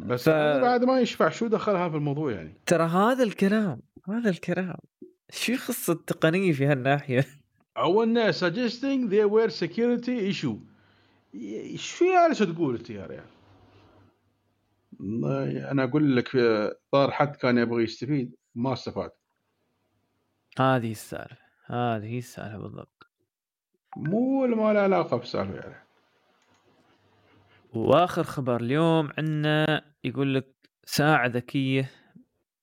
[0.00, 4.76] بس ف- بعد ما يشفع شو دخلها في الموضوع يعني؟ ترى هذا الكلام هذا الكلام.
[5.30, 7.24] شو يخص التقنيه في هالناحية؟
[7.78, 10.56] أو suggesting there were security issue.
[11.34, 13.24] ي- شو جالس تقول انت يا ريال؟
[15.70, 16.30] أنا أقول لك
[16.92, 19.10] صار حد كان يبغى يستفيد ما استفاد.
[20.58, 23.06] هذه السالفة هذه هي السالفة بالضبط.
[23.96, 25.84] مو ما له علاقة بالسالفة يعني
[27.74, 30.54] وآخر خبر اليوم عندنا يقول لك
[30.84, 31.90] ساعة ذكية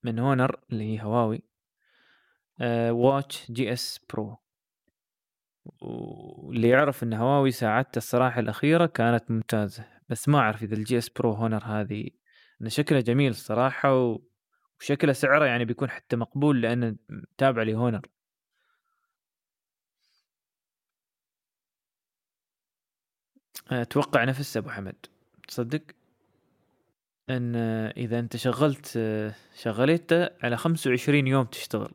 [0.04, 1.42] من هونر اللي هي هواوي
[2.92, 4.38] Watch GS Pro
[5.82, 11.10] واللي يعرف إن هواوي ساعتها الصراحة الأخيرة كانت ممتازة بس ما أعرف إذا ال GS
[11.10, 12.10] Pro هونر هذه
[12.62, 14.18] إن شكلها جميل الصراحة
[14.80, 16.96] وشكله سعره يعني بيكون حتى مقبول لأنه
[17.38, 18.02] تابع لهونر
[23.72, 25.06] أتوقع نفس أبو حمد.
[25.48, 25.82] تصدق؟
[27.30, 27.56] إن
[27.98, 29.00] إذا أنت شغلت
[29.56, 31.94] شغلته على 25 يوم تشتغل.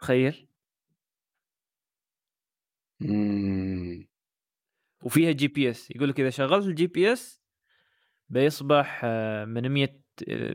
[0.00, 0.46] تخيل؟
[5.02, 5.90] وفيها GPS.
[5.90, 7.42] يقول لك إذا شغلت ال GPS
[8.28, 9.04] بيصبح
[9.46, 10.00] من 100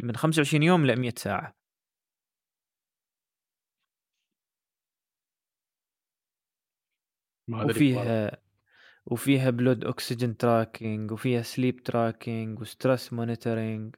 [0.03, 1.55] من 25 يوم ل 100 ساعة.
[7.47, 8.41] ما وفيها
[9.05, 13.95] وفيها blood oxygen tracking وفيها sleep tracking و stress monitoring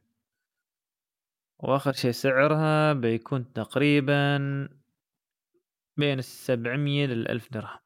[1.60, 4.38] وآخر شيء سعرها بيكون تقريبا
[5.98, 7.80] بين السبعمية للألف درهم.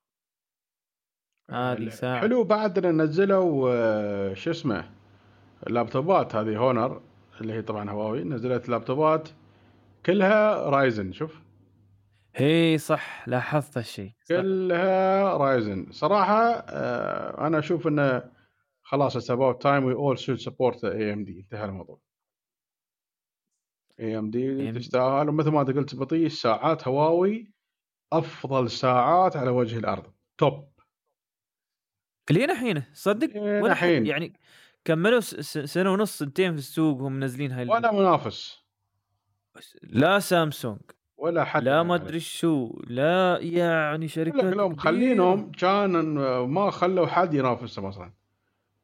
[1.89, 2.21] ساعة.
[2.21, 4.89] حلو بعد نزلوا شو اسمه
[5.67, 7.01] اللابتوبات هذه هونر
[7.41, 8.23] اللي هي طبعا هواوي.
[8.23, 9.29] نزلت لابتوبات
[10.05, 11.41] كلها رايزن شوف.
[12.35, 15.91] هي صح لاحظت هالشيء كلها رايزن.
[15.91, 18.23] صراحة آه أنا أشوف إنه
[18.81, 22.01] خلاص it's about time we all should support AMD انتهى الموضوع.
[24.01, 24.37] AMD
[24.77, 27.53] تستاهل ومثل ما أنت قلت بطيء ساعات هواوي
[28.13, 30.13] أفضل ساعات على وجه الأرض.
[30.37, 30.76] توب
[32.32, 34.34] لين الحين صدق؟ لين الحين يعني
[34.86, 38.63] كملوا سنة ونص سنتين في السوق وهم منزلين هاي ولا منافس.
[39.84, 40.80] لا سامسونج
[41.17, 45.91] ولا حتى لا ما أدري شو لا يعني شركات كلهم مخلينهم كان
[46.45, 48.13] ما خلوا حد ينافسهم أصلا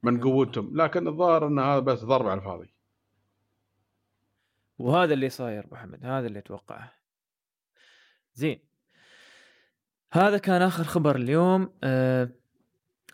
[0.04, 2.74] من قوتهم لكن الظاهر إن هذا بس ضرب على الفاضي.
[4.80, 6.94] وهذا اللي صاير أبو حمد هذا اللي أتوقعه.
[8.34, 8.60] زين.
[10.12, 11.74] هذا كان آخر خبر اليوم.
[11.84, 12.30] أه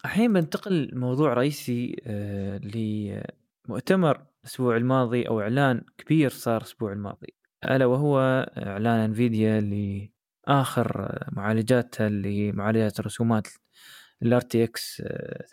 [0.05, 2.57] الحين بنتقل لموضوع رئيسي أه
[3.67, 7.33] لمؤتمر الأسبوع الماضي أو إعلان كبير صار الأسبوع الماضي.
[7.65, 8.19] ألا وهو
[8.57, 13.47] إعلان إنفيديا لآخر معالجاتها اللي معالجات الرسومات
[14.21, 15.03] ال RTX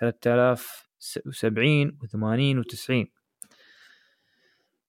[0.00, 3.06] 3070 و80 و90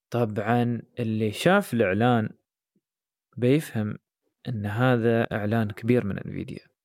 [0.10, 2.30] طبعا اللي شاف الإعلان
[3.38, 3.98] بيفهم
[4.48, 6.60] إن هذا إعلان كبير من إنفيديا.
[6.66, 6.77] آه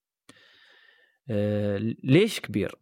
[2.04, 2.74] ليش كبير؟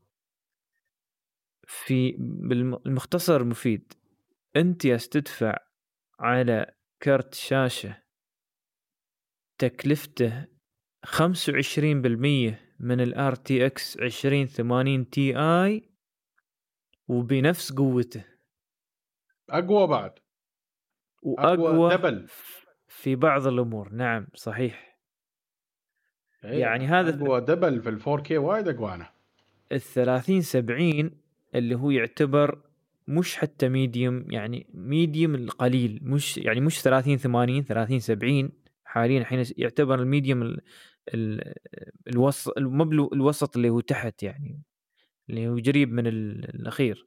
[1.66, 3.92] في بالمختصر المفيد
[4.56, 5.58] أنت يا تدفع
[6.20, 8.02] على كرت شاشة
[9.58, 10.46] تكلفته
[11.04, 15.90] خمسة وعشرين بالمية من ال RTX عشرين ثمانين تي اي
[17.08, 18.24] وبنفس قوته.
[19.50, 20.18] أقوى بعد.
[21.22, 22.28] وأقوى double
[22.88, 23.92] في بعض الأمور.
[23.92, 24.89] نعم صحيح.
[26.44, 29.10] إيه، يعني هذا اقوى double في ال 4K وايد اقوى أنا
[29.72, 31.10] ال 30 70
[31.54, 32.58] اللي هو يعتبر
[33.08, 38.50] مش حتى medium يعني medium القليل مش يعني مش 30 80 30 70
[38.84, 40.60] حاليا الحين يعتبر ال medium ال
[41.14, 41.54] ال
[42.08, 44.62] الوسط ال below الوسط اللي هو تحت يعني
[45.30, 47.06] اللي هو قريب من الأخير.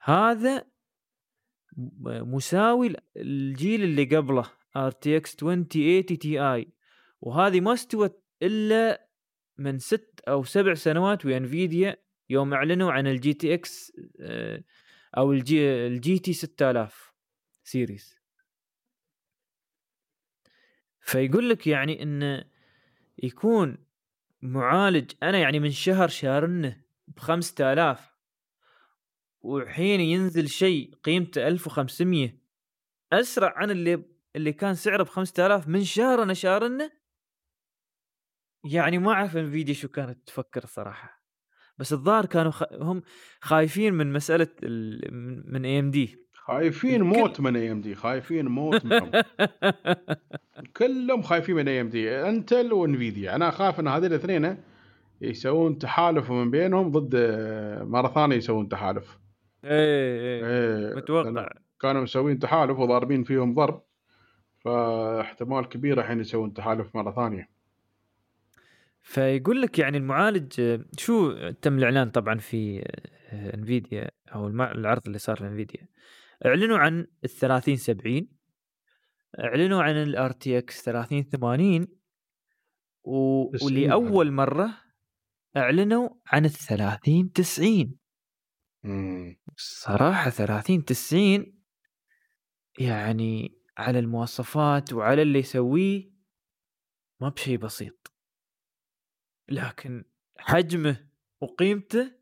[0.00, 0.66] هذا
[2.06, 4.46] مساوي الجيل اللي قبله
[4.76, 6.68] إكس 2080 Ti
[7.24, 9.08] وهذه ما استوت إلا
[9.58, 11.96] من ست أو سبع سنوات ويا انفيديا
[12.30, 13.92] يوم أعلنوا عن ال GTX
[15.16, 17.12] أو ال G ال GT 6000
[17.64, 18.14] series
[21.00, 22.44] فيقول لك يعني انه
[23.22, 23.86] يكون
[24.42, 28.14] معالج أنا يعني من شهر شارنه ب 5000
[29.42, 32.38] وحين ينزل شيء قيمته 1500
[33.12, 34.04] أسرع عن اللي
[34.36, 37.03] اللي كان سعره ب 5000 من شهر أنا شارنه
[38.64, 41.24] يعني ما أعرف إنفيديا شو كانت تفكر صراحة
[41.78, 42.62] بس الظاهر كانوا خ...
[42.72, 43.02] هم
[43.40, 45.00] خايفين من مسألة ال...
[45.52, 49.10] من AMD خايفين موت من AMD خايفين موت منهم.
[50.76, 53.36] كلهم خايفين من اي ام دي انتل وإنفيديا.
[53.36, 54.56] أنا أخاف إن هذول الاثنين
[55.20, 57.16] يسوون تحالف من بينهم ضد
[57.82, 59.18] مرة ثانية يسوون تحالف.
[59.64, 59.70] إيه
[60.20, 61.48] إيه, إيه متوقع.
[61.80, 63.82] كانوا مسوين تحالف وضاربين فيهم ضرب
[64.64, 67.53] فاحتمال كبير الحين يسوون تحالف مرة ثانية.
[69.04, 72.82] فيقول لك يعني المعالج شو تم الإعلان طبعا في
[73.32, 75.88] انفيديا أو العرض اللي صار لانفيديا
[76.46, 78.28] أعلنوا عن ال 30 70
[79.38, 81.86] أعلنوا عن ال RTX 30 80
[83.04, 83.50] و...
[83.64, 84.70] ولاول مرة
[85.56, 87.98] أعلنوا عن ال 30 90
[88.84, 89.36] مم.
[89.56, 91.54] صراحة 30 90
[92.78, 96.10] يعني على المواصفات وعلى اللي يسويه
[97.20, 98.13] ما بشيء بسيط.
[99.48, 100.04] لكن
[100.38, 101.08] حجمه
[101.40, 102.12] وقيمته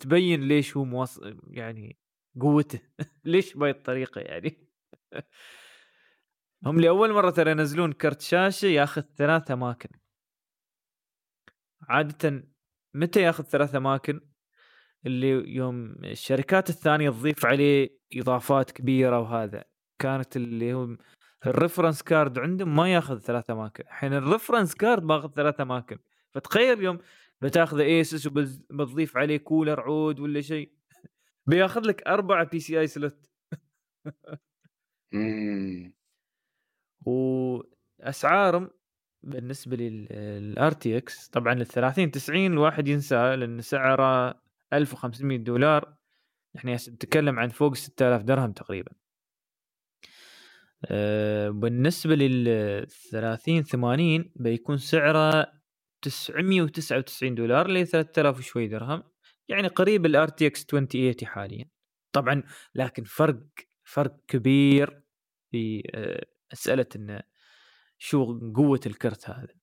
[0.00, 1.20] تبين ليش هو موص...
[1.46, 1.98] يعني
[2.40, 2.80] قوته.
[3.24, 4.68] ليش بهاي الطريقة يعني؟
[6.66, 9.88] هم لأول مرة ترى ينزلون كرت شاشة ياخذ ثلاث أماكن.
[11.82, 12.44] عادة
[12.94, 14.20] متى ياخذ ثلاث أماكن؟
[15.06, 19.64] اللي يوم الشركات الثانية تضيف عليه إضافات كبيرة وهذا.
[19.98, 20.96] كانت اللي هو
[21.46, 23.84] ال reference card عندهم ما ياخذ ثلاث أماكن.
[23.84, 25.98] الحين ال reference card باخذ ثلاث أماكن.
[26.38, 26.98] فتخيل يوم
[27.40, 30.72] بتاخذ ASUS وبتضيف عليه كولر عود ولا شيء.
[31.46, 33.28] بياخذ لك أربعة PCI slot
[37.06, 38.70] واسعارهم
[39.22, 44.40] بالنسبة لل RTX طبعا ال 30 90 الواحد ينساه لأن سعره
[44.72, 45.94] 1500 دولار.
[46.56, 48.92] إحنا نتكلم عن فوق 6000 درهم تقريبا.
[50.84, 55.57] أه بالنسبة لل 30 80 بيكون سعره
[56.02, 59.02] 999 دولار اللي 3000 وشوي درهم
[59.48, 61.70] يعني قريب ال RTX 2080 حاليا.
[62.12, 62.42] طبعا
[62.74, 63.40] لكن فرق
[63.84, 65.02] فرق كبير
[65.50, 67.22] في آه، مساله انه
[67.98, 69.54] شو قوة الكرت هذا.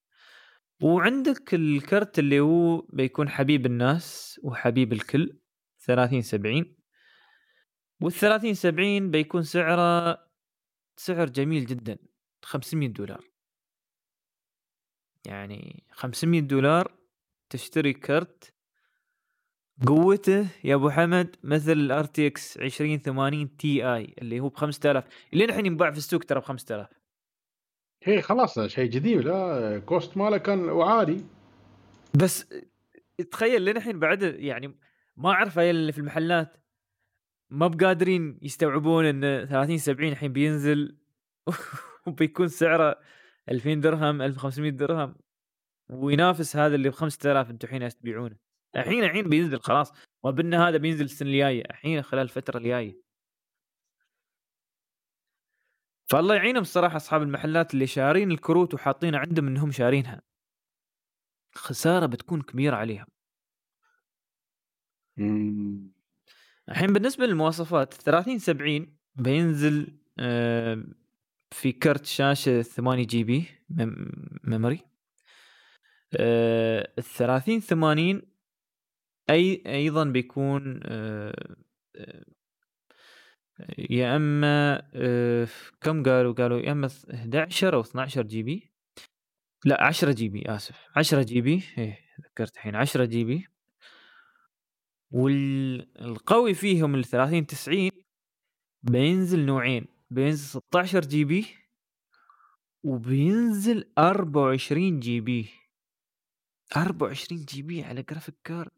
[0.82, 5.40] وعندك الكرت اللي هو بيكون حبيب الناس وحبيب الكل
[5.80, 6.76] 30 70
[8.02, 10.18] وال 30 70 بيكون سعره
[10.98, 11.98] سعر جميل جدا
[12.44, 13.35] 500 دولار.
[15.26, 16.92] يعني 500 دولار
[17.50, 18.54] تشتري كرت
[19.88, 25.04] قوته يا أبو حمد مثل ال RTX 2080 Ti اللي هو ب 5000
[25.34, 26.88] اللي الحين ينباع في السوق ترى ب 5000
[28.04, 29.22] هي خلاص شيء جديد.
[29.22, 31.26] ال cost ماله كان وعادي
[32.14, 32.54] بس
[33.32, 34.76] تخيل لين الحين بعد يعني
[35.18, 36.58] ما أعرف اللي في المحلات
[37.50, 40.98] ما بقادرين يستوعبون إن 30 70 الحين بينزل
[42.08, 43.00] وبيكون سعره
[43.50, 45.16] 2000 درهم 1500 درهم.
[45.89, 48.38] وينافس هذا اللي ب 5000 أنتم الحين تبيعونه
[48.76, 49.91] الحين الحين بينزل خلاص.
[50.24, 51.64] وبنا هذا بينزل السنة الجاية.
[51.70, 53.02] الحين خلال الفترة الجاية.
[56.10, 60.22] فالله يعينهم الصراحه أصحاب المحلات اللي شارين الكروت وحاطين عندهم إنهم شارينها.
[61.56, 63.06] خسارة بتكون كبيرة عليهم.
[66.70, 69.98] الحين بالنسبة للمواصفات 30 70 بينزل
[71.52, 73.46] في كرت شاشة 8 GB
[74.43, 74.80] memory
[76.14, 78.22] ال 30 80
[79.30, 81.56] اي أيضا بيكون آه،
[81.96, 82.26] آه،
[83.78, 85.48] يا أما آه،
[85.82, 88.72] كم قالوا؟ قالوا يا أما 11 أو 12 GB.
[89.66, 90.88] لا 10 GB آسف.
[90.96, 92.76] 10 GB إيه ذكرت الحين.
[92.76, 93.48] 10 GB.
[95.12, 97.91] والقوي فيهم ال 30 90
[98.84, 99.95] بينزل نوعين.
[100.16, 101.46] بينزل 16 GB
[102.84, 105.50] وبينزل 24 GB.
[106.78, 108.72] 24 GB على graphic card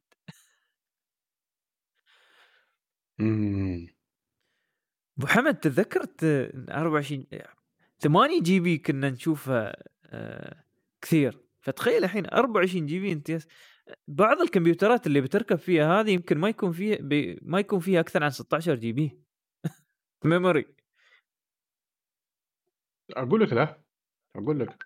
[5.18, 6.24] أبو حمد تذكرت
[6.70, 7.26] 24
[8.00, 10.64] 8 GB كنا نشوفها آه،
[11.02, 11.40] كثير.
[11.62, 13.38] فتخيل الحين 24 GB أنت
[14.08, 18.24] بعض الكمبيوترات اللي بتركب فيها هذه يمكن ما يكون فيها بي ما يكون فيها أكثر
[18.24, 19.20] عن 16 GB.
[20.26, 20.77] memory
[23.12, 23.82] أقول لك لا
[24.36, 24.86] أقول لك.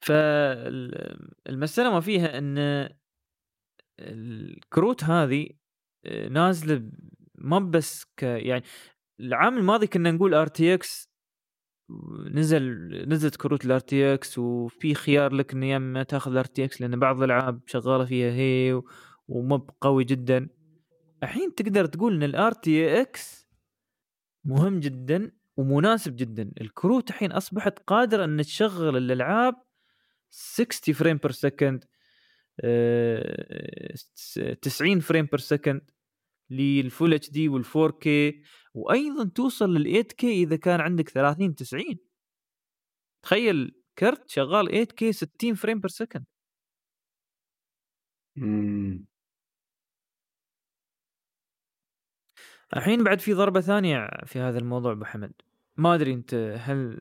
[0.00, 2.88] فالمسألة ما فيها إن
[4.00, 5.48] الكروت هذه
[6.04, 6.90] آه، نازلة
[7.34, 8.64] ما بس ك يعني
[9.20, 11.10] العام الماضي كنا نقول RTX
[12.30, 17.22] نزل نزلت كروت ال RTX وفي خيار لك ان إما تاخذ ال RTX لأن بعض
[17.22, 18.82] الألعاب شغالة فيها هي
[19.28, 20.48] ومب قوي جدا.
[21.22, 23.48] الحين تقدر تقول إن ال RTX
[24.44, 29.54] مهم جدا ومناسب جدا الكروت الحين أصبحت قادرة إن تشغل الألعاب
[30.30, 31.84] 60 frame per second
[34.62, 35.90] 90 frame per second
[36.50, 38.42] لل full HD وال 4K
[38.74, 41.84] وأيضا توصل لل 8K إذا كان عندك 30 90
[43.22, 46.24] تخيل كرت شغال 8K 60 frame per second
[52.76, 55.32] الحين بعد في ضربة ثانية في هذا الموضوع أبو حمد.
[55.76, 57.00] ما أدري أنت هل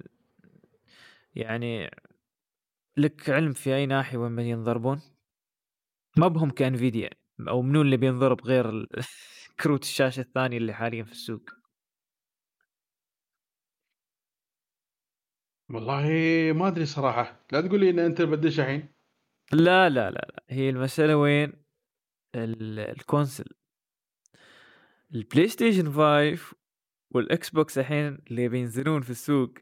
[1.36, 1.90] يعني
[2.98, 5.02] لك علم في أي ناحية وين ينضربون؟
[6.18, 7.10] ما بهم ك Nvidia
[7.50, 8.88] أو منو اللي بينضرب غير
[9.60, 11.42] كروت الشاشة الثانية اللي حاليا في السوق؟
[15.70, 16.04] والله
[16.56, 17.46] ما أدري صراحة.
[17.52, 18.94] لا تقول لي إن أنت بدش الحين؟
[19.54, 20.44] لا لا لا لا.
[20.50, 21.54] هي المسألة وين؟
[22.36, 23.46] ال- console.
[25.16, 26.56] ال PlayStation 5
[27.16, 29.54] وال Xbox الحين اللي بينزلون في السوق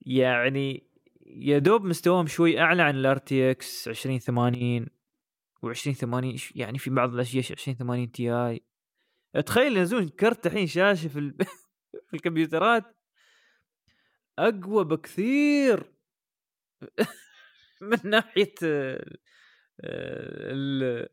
[0.00, 0.90] يعني
[1.26, 4.86] يا دوب مستواهم شوي أعلى عن ال RTX 2080
[5.66, 8.64] و2080 يعني في بعض الأشياء 2080 Ti.
[9.46, 11.36] تخيل ينزلون كرت الحين شاشة في ال...
[12.08, 12.84] في الكمبيوترات
[14.38, 15.92] أقوى بكثير
[17.90, 18.54] من ناحية
[19.84, 21.08] ال-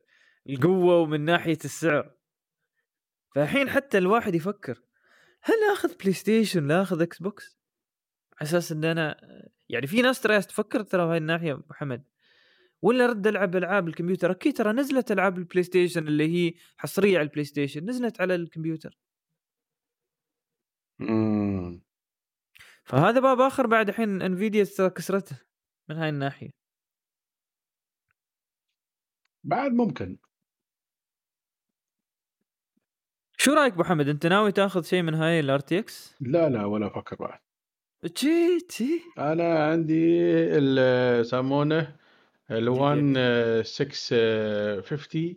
[0.50, 2.16] القوة ومن ناحية السعر.
[3.36, 4.91] فالحين حتى الواحد يفكر
[5.44, 7.58] هل آخذ PlayStation لا آخذ Xbox
[8.42, 9.22] على أساس إن أنا
[9.70, 12.04] يعني في ناس ترى تفكر ترى بهاي الناحية أبو حمد
[12.82, 17.26] ولا رد ألعب ألعاب الكمبيوتر؟ أكيد ترى نزلت ألعاب ال PlayStation اللي هي حصرية على
[17.26, 18.98] ال PlayStation نزلت على الكمبيوتر.
[21.00, 21.82] مم.
[22.86, 24.64] فهذا باب آخر بعد الحين Nvidia
[24.96, 25.36] كسرته
[25.90, 26.52] من هاي الناحية.
[29.44, 30.18] بعد ممكن.
[33.42, 36.88] شو رأيك أبو حمد أنت ناوي تاخذ شيء من هاي ال RTX؟ لا لا ولا
[36.88, 37.40] أفكر بعد.
[38.16, 40.22] تشي تشي أنا عندي
[40.58, 41.96] ال- يسمونه
[42.52, 43.64] ال1 جي.
[43.64, 45.36] 650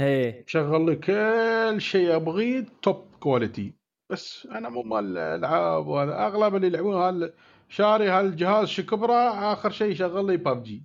[0.00, 0.44] إيه.
[0.46, 3.74] شغل لي كل شيء أبغيه توب كواليتي
[4.10, 6.26] بس أنا مو مال العاب وهذا.
[6.26, 7.32] أغلب اللي يلعبون هال
[7.68, 10.82] شاري هالجهاز شكبره آخر شيء يشغل لي ببجي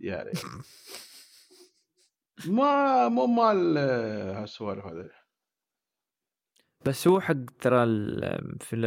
[0.00, 0.30] يعني.
[2.46, 3.78] ما مو مال
[4.36, 5.10] هالسوالف هذا
[6.86, 7.86] بس هو حق ترى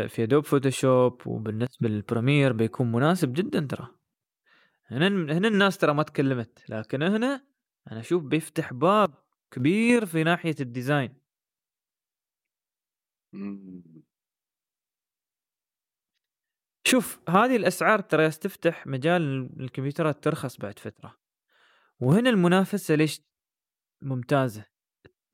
[0.09, 3.87] في Adobe Photoshop وبالنسبة لل Premiere بيكون مناسب جدا ترى.
[4.85, 7.47] هنا هنا الناس ترى ما تكلمت لكن هنا
[7.91, 9.13] أنا أشوف بيفتح باب
[9.51, 11.17] كبير في ناحية ال design.
[16.87, 21.17] شوف هذه الأسعار ترى تفتح مجال الكمبيوترات ترخص بعد فترة.
[21.99, 23.21] وهنا المنافسة ليش
[24.01, 24.76] ممتازة؟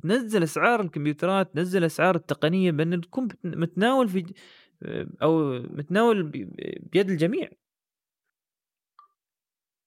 [0.04, 4.34] تنزل أسعار الكمبيوترات تنزل أسعار التقنية بأن تكون متناول في ج-
[5.22, 6.24] أو متناول
[6.92, 7.50] بيد الجميع.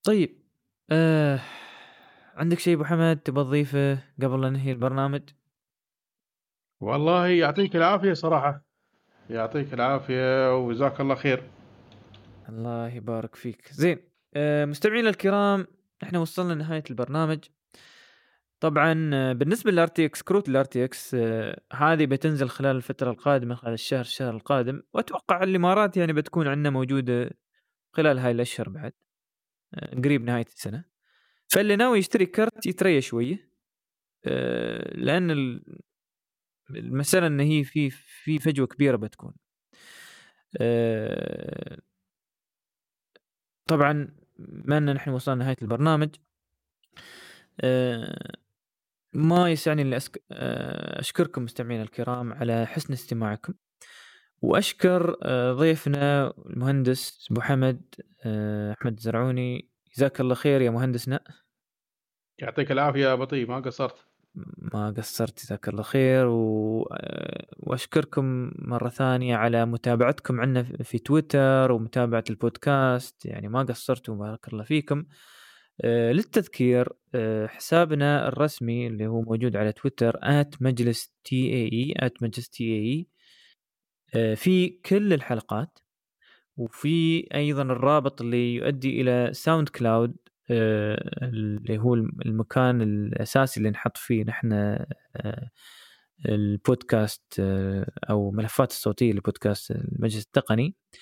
[0.02, 0.42] طيب
[0.90, 1.40] آه
[2.34, 5.22] عندك شيء أبو حمد تبغى تضيفه قبل لا ننهي البرنامج؟
[6.80, 8.64] والله يعطيك العافية صراحة.
[9.30, 11.50] يعطيك العافية وجزاك الله خير.
[12.48, 13.72] الله يبارك فيك.
[13.72, 13.98] زين
[14.34, 15.66] آه مستمعينا الكرام
[16.02, 17.44] إحنا وصلنا لنهاية البرنامج.
[18.60, 18.92] طبعا
[19.32, 21.14] بالنسبة لل RTX كروت ال RTX
[21.72, 24.82] هذه بتنزل خلال الفترة القادمة خلال الشهر الشهر القادم.
[24.94, 27.30] وأتوقع الإمارات يعني بتكون عندنا موجودة
[27.92, 28.92] خلال هاي الأشهر بعد
[30.04, 30.84] قريب نهاية السنة.
[31.48, 33.50] فاللي ناوي يشتري كرت يتريى شوية
[34.94, 35.80] لأن ال-
[36.70, 39.34] المسألة إن هي في في فجوة كبيرة بتكون.
[43.68, 46.10] طبعا بما إن نحن وصلنا نهاية البرنامج.
[49.16, 50.22] ما يسعني الا أسك...
[50.32, 53.54] آه، أشكركم مستمعينا الكرام على حسن استماعكم.
[54.42, 57.82] وأشكر آه، ضيفنا المهندس أبو حمد
[58.24, 61.20] آه، أحمد الزرعوني جزاك الله خير يا مهندسنا.
[62.38, 64.06] يعطيك العافية يا بطي ما قصرت؟
[64.58, 66.26] ما قصرت جزاك الله خير.
[66.26, 66.88] و...
[67.56, 73.26] وأشكركم مرة ثانية على متابعتكم عنا في تويتر ومتابعة البودكاست.
[73.26, 75.04] يعني ما قصرتوا بارك الله فيكم.
[75.84, 80.18] للتذكير آه، حسابنا الرسمي اللي هو موجود على تويتر
[80.60, 83.06] مجلس تي إي اي مجلس تي إي
[84.14, 85.78] اي في كل الحلقات.
[86.56, 90.16] وفي أيضا الرابط اللي يؤدي إلى SoundCloud
[90.50, 94.52] آه، اللي هو المكان الأساسي اللي نحط فيه نحن
[95.16, 95.50] آه،
[96.28, 100.74] البودكاست آه، أو ملفات الصوتية لبودكاست المجلس التقني.
[100.94, 100.96] آه،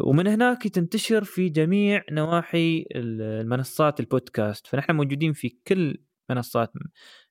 [0.00, 5.98] ومن هناك تنتشر في جميع نواحي المنصات البودكاست فنحن موجودين في كل
[6.30, 6.72] منصات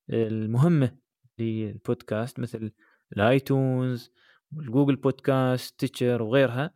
[0.10, 0.98] المهمة
[1.40, 2.72] للبودكاست مثل
[3.14, 4.12] ال iTunes
[4.56, 6.74] وال Google Podcasts ستيتشر وغيرها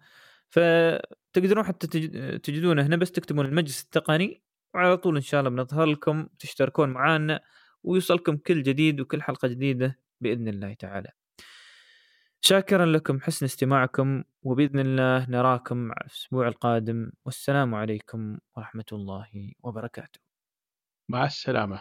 [0.49, 5.85] فتقدرون حتى تج- تجدونه هنا بس تكتبون المجلس التقني وعلى طول إن شاء الله بنظهر
[5.85, 7.39] لكم تشتركون معنا
[7.83, 11.09] ويوصلكم كل جديد وكل حلقة جديدة بإذن الله تعالى.
[12.43, 20.19] شاكرا لكم حسن استماعكم وبإذن الله نراكم في الأسبوع القادم والسلام عليكم ورحمة الله وبركاته.
[21.09, 21.79] مع السلامة